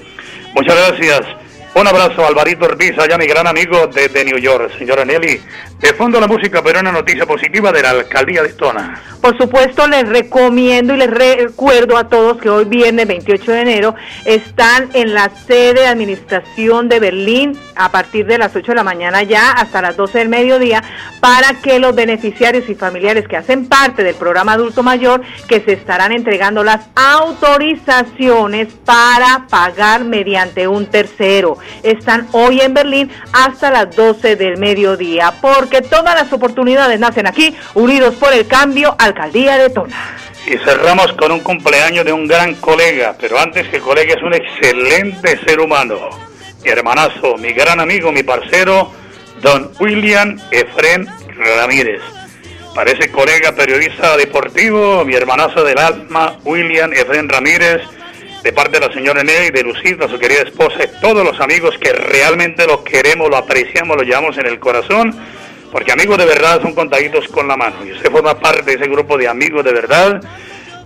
Muchas 0.54 0.76
gracias. 0.76 1.22
Un 1.76 1.88
abrazo 1.88 2.26
Alvarito 2.26 2.66
Ortiz, 2.66 2.98
allá 2.98 3.18
mi 3.18 3.28
gran 3.28 3.46
amigo 3.46 3.88
desde 3.88 4.26
New 4.26 4.38
York. 4.38 4.72
Señora 4.80 5.06
Nelly, 5.06 5.40
de 5.80 5.94
fondo 5.94 6.20
la 6.20 6.28
música, 6.28 6.64
pero 6.64 6.80
una 6.80 6.92
noticia 6.92 7.26
positiva 7.26 7.72
de 7.72 7.84
la 7.84 7.92
alcaldía 7.92 8.42
de 8.42 8.54
Tona. 8.54 9.00
Por 9.22 9.38
supuesto, 9.38 9.88
les 9.88 10.08
recomiendo 10.08 10.96
y 10.96 10.98
les 10.98 11.10
recuerdo 11.10 11.98
a 11.98 12.08
todos 12.08 12.38
que 12.38 12.50
hoy 12.50 12.66
viernes 12.66 13.08
28 13.08 13.52
de 13.52 13.62
enero 13.62 13.96
están 14.26 14.90
en 14.94 15.14
la 15.14 15.30
sede 15.30 15.82
de 15.82 15.88
administración 15.88 16.90
de 16.90 17.00
Berlín 17.00 17.58
a 17.76 17.92
partir 17.92 18.26
de 18.26 18.38
las 18.38 18.56
8 18.56 18.72
de 18.72 18.76
la 18.76 18.84
mañana 18.84 19.24
ya 19.24 19.52
hasta 19.52 19.82
las 19.82 19.98
12 19.98 20.20
del 20.20 20.30
mediodía 20.30 20.84
para 21.20 21.54
que 21.62 21.80
los 21.80 21.94
beneficiarios 21.94 22.70
y 22.70 22.76
familiares 22.76 23.28
que 23.28 23.38
hacen 23.38 23.68
parte 23.68 24.04
del 24.04 24.16
programa 24.16 24.54
adulto 24.54 24.82
mayor 24.82 25.22
que 25.48 25.62
se 25.62 25.74
estarán 25.74 26.12
entregando 26.12 26.64
las 26.64 26.88
autorizaciones 26.96 28.74
para 28.86 29.46
pagar 29.50 30.06
mediante 30.06 30.68
un 30.68 30.86
tercero. 30.86 31.58
Están 31.84 32.28
hoy 32.32 32.62
en 32.62 32.74
Berlín 32.74 33.12
hasta 33.34 33.72
las 33.72 33.96
12 33.96 34.36
del 34.36 34.58
mediodía 34.58 35.34
porque 35.42 35.82
todas 35.82 36.16
las 36.16 36.32
oportunidades 36.32 37.00
nacen 37.00 37.28
aquí, 37.28 37.56
unidos 37.74 38.16
por 38.16 38.34
el 38.34 38.48
cambio, 38.48 38.96
alcaldía 38.98 39.58
de 39.58 39.70
Tona. 39.70 40.18
Y 40.46 40.58
cerramos 40.60 41.12
con 41.14 41.32
un 41.32 41.42
cumpleaños 41.42 42.06
de 42.06 42.14
un 42.14 42.28
gran 42.28 42.56
colega, 42.56 43.16
pero 43.20 43.38
antes 43.38 43.68
que 43.68 43.80
colega 43.80 44.14
es 44.14 44.24
un 44.24 44.34
excelente 44.34 45.38
ser 45.46 45.60
humano. 45.60 46.10
Mi 46.64 46.70
hermanazo, 46.72 47.38
mi 47.38 47.52
gran 47.52 47.80
amigo, 47.80 48.12
mi 48.12 48.24
parcero, 48.24 48.92
don 49.42 49.72
William 49.80 50.40
Efren 50.52 51.08
Ramírez. 51.38 52.02
Parece 52.74 53.12
colega 53.12 53.54
periodista 53.54 54.16
deportivo, 54.18 55.04
mi 55.04 55.16
hermanazo 55.16 55.64
del 55.64 55.80
alma, 55.80 56.38
William 56.44 56.94
Efren 56.94 57.28
Ramírez, 57.28 57.82
de 58.48 58.54
parte 58.54 58.80
de 58.80 58.88
la 58.88 58.94
señora 58.94 59.26
Nelly, 59.26 59.50
de 59.50 59.62
Lucita, 59.62 60.08
su 60.08 60.18
querida 60.18 60.44
esposa, 60.44 60.78
y 60.82 61.02
todos 61.02 61.22
los 61.22 61.38
amigos 61.42 61.78
que 61.82 61.92
realmente 61.92 62.66
lo 62.66 62.82
queremos, 62.82 63.30
lo 63.30 63.36
apreciamos, 63.36 63.98
lo 63.98 64.04
llevamos 64.04 64.38
en 64.38 64.46
el 64.46 64.58
corazón, 64.58 65.14
porque 65.70 65.92
amigos 65.92 66.18
de 66.18 66.28
verdad 66.28 66.62
son 66.62 66.74
contaditos 66.74 67.28
con 67.28 67.50
la 67.50 67.58
mano. 67.58 67.76
Y 67.86 67.92
usted 67.92 68.10
forma 68.10 68.40
parte 68.40 68.62
de 68.62 68.76
ese 68.76 68.90
grupo 68.90 69.18
de 69.18 69.28
amigos 69.28 69.66
de 69.66 69.74
verdad. 69.74 70.24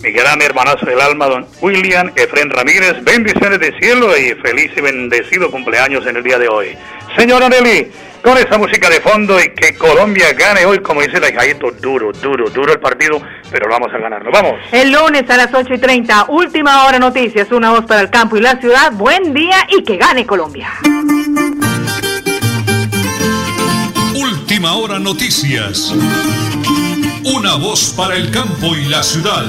Mi 0.01 0.09
gran 0.09 0.41
hermanazo 0.41 0.87
del 0.87 0.99
alma, 0.99 1.27
don 1.27 1.45
William 1.61 2.11
Efren 2.15 2.49
Ramírez, 2.49 2.95
bendiciones 3.03 3.59
de 3.59 3.77
cielo 3.77 4.17
y 4.17 4.33
feliz 4.41 4.71
y 4.75 4.81
bendecido 4.81 5.51
cumpleaños 5.51 6.07
en 6.07 6.17
el 6.17 6.23
día 6.23 6.39
de 6.39 6.47
hoy. 6.47 6.75
Señora 7.15 7.47
Nelly, 7.47 7.91
con 8.21 8.37
esa 8.37 8.57
música 8.57 8.89
de 8.89 9.01
fondo 9.01 9.39
y 9.39 9.49
que 9.49 9.75
Colombia 9.75 10.33
gane 10.33 10.65
hoy, 10.65 10.79
como 10.79 11.01
dice 11.01 11.19
la 11.19 11.29
hijadito, 11.29 11.71
duro, 11.81 12.11
duro, 12.11 12.49
duro 12.49 12.73
el 12.73 12.79
partido, 12.79 13.21
pero 13.49 13.67
lo 13.67 13.73
vamos 13.73 13.93
a 13.93 13.97
ganar. 13.97 14.23
Nos 14.23 14.33
vamos. 14.33 14.59
El 14.71 14.91
lunes 14.91 15.29
a 15.29 15.37
las 15.37 15.53
8 15.53 15.73
y 15.73 15.77
30, 15.77 16.25
última 16.29 16.85
hora 16.85 16.99
noticias, 16.99 17.51
una 17.51 17.71
voz 17.71 17.85
para 17.85 18.01
el 18.01 18.09
campo 18.09 18.37
y 18.37 18.41
la 18.41 18.59
ciudad. 18.59 18.91
Buen 18.93 19.33
día 19.33 19.67
y 19.69 19.83
que 19.83 19.97
gane 19.97 20.25
Colombia. 20.25 20.69
Última 24.15 24.73
hora 24.73 24.99
noticias. 24.99 25.93
Una 27.23 27.55
voz 27.55 27.93
para 27.95 28.15
el 28.15 28.31
campo 28.31 28.75
y 28.75 28.85
la 28.85 29.03
ciudad. 29.03 29.45